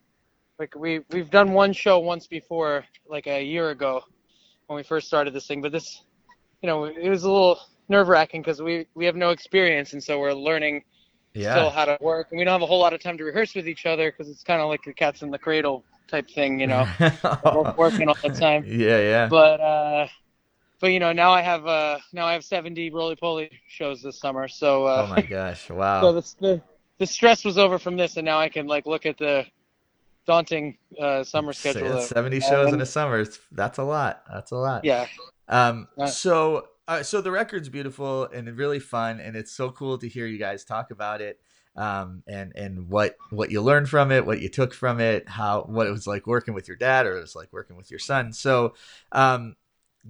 like 0.59 0.75
we 0.75 1.01
we've 1.11 1.31
done 1.31 1.53
one 1.53 1.73
show 1.73 1.99
once 1.99 2.27
before 2.27 2.85
like 3.09 3.27
a 3.27 3.43
year 3.43 3.71
ago 3.71 4.03
when 4.67 4.77
we 4.77 4.83
first 4.83 5.07
started 5.07 5.35
this 5.35 5.47
thing, 5.47 5.61
but 5.61 5.73
this 5.73 6.03
you 6.63 6.67
know 6.67 6.85
it 6.85 7.09
was 7.09 7.25
a 7.25 7.31
little 7.31 7.61
nerve 7.89 8.09
wracking 8.09 8.43
because 8.43 8.63
we 8.63 8.87
we 8.95 9.05
have 9.05 9.17
no 9.17 9.31
experience 9.31 9.93
and 9.93 10.03
so 10.03 10.19
we're 10.19 10.33
learning 10.33 10.83
still 11.53 11.71
how 11.71 11.85
to 11.85 11.99
work 12.01 12.29
and 12.31 12.39
we 12.39 12.45
don't 12.45 12.53
have 12.53 12.63
a 12.63 12.67
whole 12.67 12.81
lot 12.81 12.93
of 12.93 13.01
time 13.01 13.19
to 13.19 13.25
rehearse 13.25 13.55
with 13.55 13.69
each 13.69 13.87
other 13.87 14.11
because 14.11 14.31
it's 14.31 14.43
kind 14.43 14.61
of 14.61 14.69
like 14.69 14.83
the 14.85 14.93
cats 14.93 15.23
in 15.23 15.31
the 15.31 15.39
cradle 15.39 15.85
type 16.09 16.29
thing, 16.31 16.61
you 16.61 16.67
know, 16.67 16.87
we're 17.45 17.75
working 17.77 18.09
all 18.09 18.17
the 18.23 18.31
time. 18.31 18.65
yeah, 18.67 18.99
yeah. 19.01 19.29
But 19.29 19.61
uh, 19.61 20.07
but 20.81 20.89
you 20.89 21.01
know 21.01 21.13
now 21.13 21.33
I 21.33 21.43
have 21.43 21.67
uh 21.67 21.99
now 22.13 22.27
I 22.27 22.33
have 22.33 22.45
70 22.45 22.91
roly 22.91 23.17
poly 23.17 23.51
shows 23.69 24.03
this 24.03 24.19
summer, 24.19 24.49
so 24.49 24.87
uh, 24.87 25.07
oh 25.09 25.15
my 25.15 25.23
gosh! 25.23 25.71
Wow. 25.71 26.01
so 26.01 26.13
the, 26.13 26.35
the 26.41 26.63
the 26.99 27.07
stress 27.07 27.45
was 27.45 27.59
over 27.59 27.79
from 27.79 27.97
this, 27.97 28.17
and 28.17 28.25
now 28.25 28.39
I 28.39 28.49
can 28.49 28.67
like 28.67 28.87
look 28.87 29.07
at 29.07 29.19
the 29.19 29.47
daunting 30.27 30.77
uh, 31.01 31.23
summer 31.25 31.53
schedule. 31.53 32.01
Seventy 32.01 32.41
shows 32.41 32.69
in 32.69 32.75
Um, 32.75 32.81
a 32.81 32.87
summer. 32.87 33.21
It's, 33.21 33.39
that's 33.53 33.79
a 33.79 33.85
lot. 33.85 34.23
That's 34.33 34.51
a 34.51 34.57
lot. 34.57 34.85
Yeah, 34.85 35.07
Um. 35.49 35.89
Uh, 35.99 36.07
So, 36.07 36.69
uh, 36.89 37.03
so 37.03 37.21
the 37.21 37.31
record's 37.31 37.69
beautiful 37.69 38.25
and 38.25 38.49
really 38.57 38.81
fun, 38.81 39.21
and 39.21 39.37
it's 39.37 39.53
so 39.53 39.71
cool 39.71 39.99
to 39.99 40.09
hear 40.09 40.27
you 40.27 40.39
guys 40.39 40.65
talk 40.65 40.91
about 40.91 41.21
it. 41.21 41.41
Um, 41.77 42.23
and 42.27 42.53
and 42.57 42.89
what 42.89 43.17
what 43.31 43.51
you 43.51 43.61
learned 43.61 43.91
from 43.91 44.11
it, 44.11 44.25
what 44.25 44.41
you 44.41 44.49
took 44.49 44.73
from 44.73 44.99
it, 44.99 45.29
how 45.29 45.63
what 45.65 45.87
it 45.87 45.91
was 45.91 46.07
like 46.07 46.27
working 46.27 46.55
with 46.55 46.69
your 46.69 46.77
dad, 46.77 47.07
or 47.07 47.19
it 47.19 47.21
was 47.21 47.37
like 47.37 47.53
working 47.53 47.77
with 47.77 47.91
your 47.91 48.01
son. 48.01 48.33
So, 48.33 48.75
um, 49.13 49.57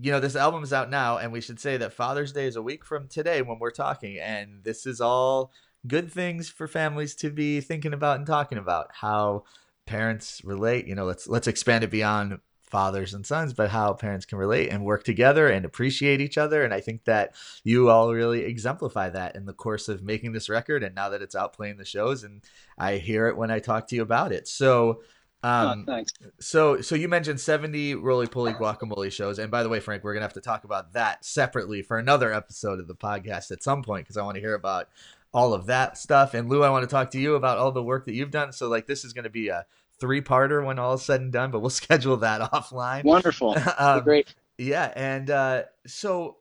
you 0.00 0.12
know, 0.12 0.20
this 0.20 0.36
album 0.36 0.62
is 0.62 0.72
out 0.72 0.90
now, 0.90 1.18
and 1.18 1.32
we 1.32 1.40
should 1.40 1.60
say 1.60 1.76
that 1.76 1.92
Father's 1.92 2.32
Day 2.32 2.46
is 2.46 2.56
a 2.56 2.62
week 2.62 2.84
from 2.84 3.08
today 3.08 3.42
when 3.42 3.58
we're 3.58 3.70
talking, 3.70 4.18
and 4.18 4.62
this 4.64 4.86
is 4.86 5.00
all 5.00 5.52
good 5.86 6.10
things 6.10 6.48
for 6.48 6.66
families 6.66 7.14
to 7.14 7.30
be 7.30 7.60
thinking 7.60 7.92
about 7.92 8.18
and 8.18 8.26
talking 8.26 8.58
about 8.58 8.90
how 8.92 9.44
parents 9.86 10.42
relate. 10.44 10.86
You 10.86 10.94
know, 10.94 11.04
let's 11.04 11.28
let's 11.28 11.46
expand 11.46 11.84
it 11.84 11.90
beyond 11.90 12.40
fathers 12.62 13.14
and 13.14 13.24
sons, 13.24 13.52
but 13.52 13.70
how 13.70 13.92
parents 13.92 14.26
can 14.26 14.38
relate 14.38 14.70
and 14.70 14.84
work 14.84 15.04
together 15.04 15.48
and 15.48 15.64
appreciate 15.64 16.20
each 16.20 16.36
other. 16.36 16.64
And 16.64 16.74
I 16.74 16.80
think 16.80 17.04
that 17.04 17.34
you 17.62 17.88
all 17.88 18.12
really 18.12 18.44
exemplify 18.44 19.08
that 19.10 19.36
in 19.36 19.46
the 19.46 19.52
course 19.52 19.88
of 19.88 20.02
making 20.02 20.32
this 20.32 20.48
record. 20.48 20.82
And 20.82 20.94
now 20.94 21.08
that 21.10 21.22
it's 21.22 21.36
out 21.36 21.52
playing 21.52 21.76
the 21.76 21.84
shows, 21.84 22.24
and 22.24 22.42
I 22.76 22.96
hear 22.96 23.28
it 23.28 23.36
when 23.36 23.50
I 23.50 23.60
talk 23.60 23.86
to 23.88 23.96
you 23.96 24.02
about 24.02 24.32
it. 24.32 24.48
So. 24.48 25.02
Um, 25.46 25.84
oh, 25.86 25.92
thanks. 25.92 26.12
so, 26.40 26.80
so 26.80 26.96
you 26.96 27.06
mentioned 27.08 27.38
70 27.40 27.94
roly 27.94 28.26
poly 28.26 28.52
guacamole 28.52 29.12
shows, 29.12 29.38
and 29.38 29.48
by 29.48 29.62
the 29.62 29.68
way, 29.68 29.78
Frank, 29.78 30.02
we're 30.02 30.12
gonna 30.12 30.24
have 30.24 30.32
to 30.32 30.40
talk 30.40 30.64
about 30.64 30.92
that 30.94 31.24
separately 31.24 31.82
for 31.82 31.98
another 31.98 32.32
episode 32.32 32.80
of 32.80 32.88
the 32.88 32.96
podcast 32.96 33.52
at 33.52 33.62
some 33.62 33.84
point 33.84 34.04
because 34.04 34.16
I 34.16 34.24
want 34.24 34.34
to 34.34 34.40
hear 34.40 34.54
about 34.54 34.88
all 35.32 35.54
of 35.54 35.66
that 35.66 35.98
stuff. 35.98 36.34
And 36.34 36.48
Lou, 36.48 36.64
I 36.64 36.70
want 36.70 36.82
to 36.82 36.92
talk 36.92 37.12
to 37.12 37.20
you 37.20 37.36
about 37.36 37.58
all 37.58 37.70
the 37.70 37.82
work 37.82 38.06
that 38.06 38.14
you've 38.14 38.32
done. 38.32 38.52
So, 38.52 38.68
like, 38.68 38.88
this 38.88 39.04
is 39.04 39.12
gonna 39.12 39.30
be 39.30 39.46
a 39.48 39.66
three-parter 40.00 40.66
when 40.66 40.80
all 40.80 40.94
is 40.94 41.02
said 41.02 41.20
and 41.20 41.32
done, 41.32 41.52
but 41.52 41.60
we'll 41.60 41.70
schedule 41.84 42.16
that 42.16 42.40
offline. 42.50 43.04
Wonderful. 43.04 43.56
Um, 43.78 44.02
great. 44.02 44.34
yeah, 44.58 44.92
and 44.96 45.30
uh, 45.30 45.62
so 45.86 46.38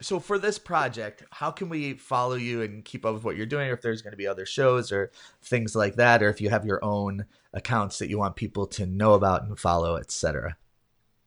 so 0.00 0.20
for 0.20 0.38
this 0.38 0.58
project, 0.58 1.24
how 1.30 1.50
can 1.50 1.68
we 1.68 1.94
follow 1.94 2.36
you 2.36 2.62
and 2.62 2.84
keep 2.84 3.04
up 3.04 3.14
with 3.14 3.24
what 3.24 3.36
you're 3.36 3.46
doing? 3.46 3.68
Or 3.68 3.72
if 3.72 3.82
there's 3.82 4.02
going 4.02 4.12
to 4.12 4.16
be 4.16 4.26
other 4.26 4.46
shows 4.46 4.92
or 4.92 5.10
things 5.42 5.74
like 5.74 5.96
that, 5.96 6.22
or 6.22 6.28
if 6.28 6.40
you 6.40 6.50
have 6.50 6.64
your 6.64 6.82
own 6.84 7.24
accounts 7.52 7.98
that 7.98 8.08
you 8.08 8.18
want 8.18 8.36
people 8.36 8.66
to 8.66 8.86
know 8.86 9.14
about 9.14 9.44
and 9.44 9.58
follow, 9.58 9.96
etc. 9.96 10.56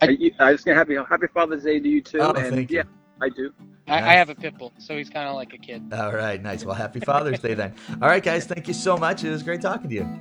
I, 0.01 0.07
you- 0.09 0.33
I 0.39 0.51
was 0.51 0.63
gonna 0.63 0.75
happy 0.75 0.95
Happy 0.95 1.27
Father's 1.33 1.63
Day 1.63 1.79
to 1.79 1.87
you 1.87 2.01
too. 2.01 2.19
Oh, 2.19 2.33
and 2.33 2.53
thank 2.55 2.71
you. 2.71 2.77
yeah, 2.77 2.83
I 3.21 3.29
do. 3.29 3.53
I, 3.87 3.97
I 3.99 4.13
have 4.13 4.29
a 4.29 4.35
pit 4.35 4.57
bull, 4.57 4.73
so 4.79 4.97
he's 4.97 5.09
kind 5.11 5.29
of 5.29 5.35
like 5.35 5.53
a 5.53 5.57
kid. 5.59 5.93
All 5.93 6.13
right, 6.13 6.41
nice. 6.41 6.65
Well, 6.65 6.75
happy 6.75 6.99
Father's 6.99 7.39
Day 7.39 7.53
then. 7.53 7.75
All 8.01 8.09
right, 8.09 8.23
guys, 8.23 8.45
thank 8.47 8.67
you 8.67 8.73
so 8.73 8.97
much. 8.97 9.23
It 9.23 9.29
was 9.29 9.43
great 9.43 9.61
talking 9.61 9.87
to 9.89 9.95
you. 9.95 10.19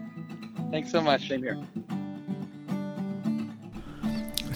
Thanks 0.70 0.92
so 0.92 1.00
much. 1.00 1.27
Same 1.29 1.42
here. 1.42 1.59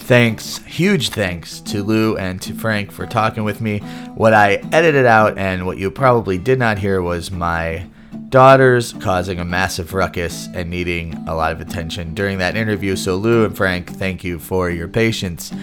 Thanks, 0.09 0.57
huge 0.65 1.09
thanks 1.09 1.59
to 1.59 1.83
Lou 1.83 2.17
and 2.17 2.41
to 2.41 2.55
Frank 2.55 2.91
for 2.91 3.05
talking 3.05 3.43
with 3.43 3.61
me. 3.61 3.77
What 4.15 4.33
I 4.33 4.55
edited 4.71 5.05
out 5.05 5.37
and 5.37 5.67
what 5.67 5.77
you 5.77 5.91
probably 5.91 6.39
did 6.39 6.57
not 6.57 6.79
hear 6.79 6.99
was 6.99 7.29
my 7.29 7.85
daughters 8.29 8.93
causing 8.93 9.39
a 9.39 9.45
massive 9.45 9.93
ruckus 9.93 10.47
and 10.55 10.67
needing 10.67 11.13
a 11.27 11.35
lot 11.35 11.51
of 11.51 11.61
attention 11.61 12.15
during 12.15 12.39
that 12.39 12.57
interview. 12.57 12.95
So, 12.95 13.17
Lou 13.17 13.45
and 13.45 13.55
Frank, 13.55 13.91
thank 13.91 14.23
you 14.23 14.39
for 14.39 14.71
your 14.71 14.87
patience. 14.87 15.53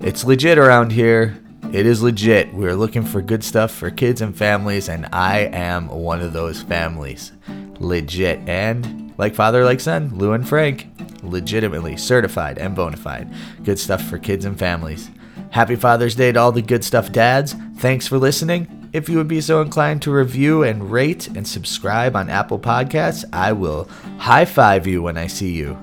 It's 0.00 0.22
legit 0.22 0.58
around 0.58 0.92
here. 0.92 1.42
It 1.72 1.86
is 1.86 2.02
legit. 2.02 2.52
We're 2.52 2.76
looking 2.76 3.06
for 3.06 3.22
good 3.22 3.42
stuff 3.42 3.70
for 3.70 3.90
kids 3.90 4.20
and 4.20 4.36
families, 4.36 4.90
and 4.90 5.08
I 5.14 5.48
am 5.50 5.88
one 5.88 6.20
of 6.20 6.34
those 6.34 6.60
families. 6.60 7.32
Legit. 7.80 8.46
And 8.46 9.03
like 9.16 9.34
father, 9.34 9.64
like 9.64 9.80
son, 9.80 10.16
Lou 10.16 10.32
and 10.32 10.48
Frank, 10.48 10.86
legitimately 11.22 11.96
certified 11.96 12.58
and 12.58 12.74
bona 12.74 12.96
fide. 12.96 13.32
Good 13.64 13.78
stuff 13.78 14.02
for 14.04 14.18
kids 14.18 14.44
and 14.44 14.58
families. 14.58 15.10
Happy 15.50 15.76
Father's 15.76 16.14
Day 16.14 16.32
to 16.32 16.40
all 16.40 16.52
the 16.52 16.62
good 16.62 16.84
stuff 16.84 17.12
dads. 17.12 17.54
Thanks 17.78 18.08
for 18.08 18.18
listening. 18.18 18.88
If 18.92 19.08
you 19.08 19.16
would 19.18 19.28
be 19.28 19.40
so 19.40 19.60
inclined 19.60 20.02
to 20.02 20.12
review 20.12 20.62
and 20.62 20.90
rate 20.90 21.28
and 21.28 21.46
subscribe 21.46 22.14
on 22.16 22.30
Apple 22.30 22.58
Podcasts, 22.58 23.24
I 23.32 23.52
will 23.52 23.88
high 24.18 24.44
five 24.44 24.86
you 24.86 25.02
when 25.02 25.16
I 25.16 25.26
see 25.26 25.52
you. 25.52 25.76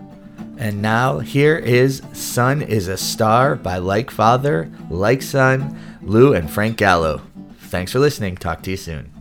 And 0.57 0.81
now 0.81 1.19
here 1.19 1.57
is 1.57 2.01
Sun 2.13 2.61
is 2.61 2.87
a 2.87 2.97
Star 2.97 3.55
by 3.55 3.77
Like 3.79 4.11
Father, 4.11 4.71
Like 4.89 5.21
Son, 5.21 5.77
Lou, 6.01 6.33
and 6.33 6.49
Frank 6.49 6.77
Gallo. 6.77 7.21
Thanks 7.57 7.91
for 7.91 7.99
listening. 7.99 8.37
Talk 8.37 8.61
to 8.63 8.71
you 8.71 8.77
soon. 8.77 9.20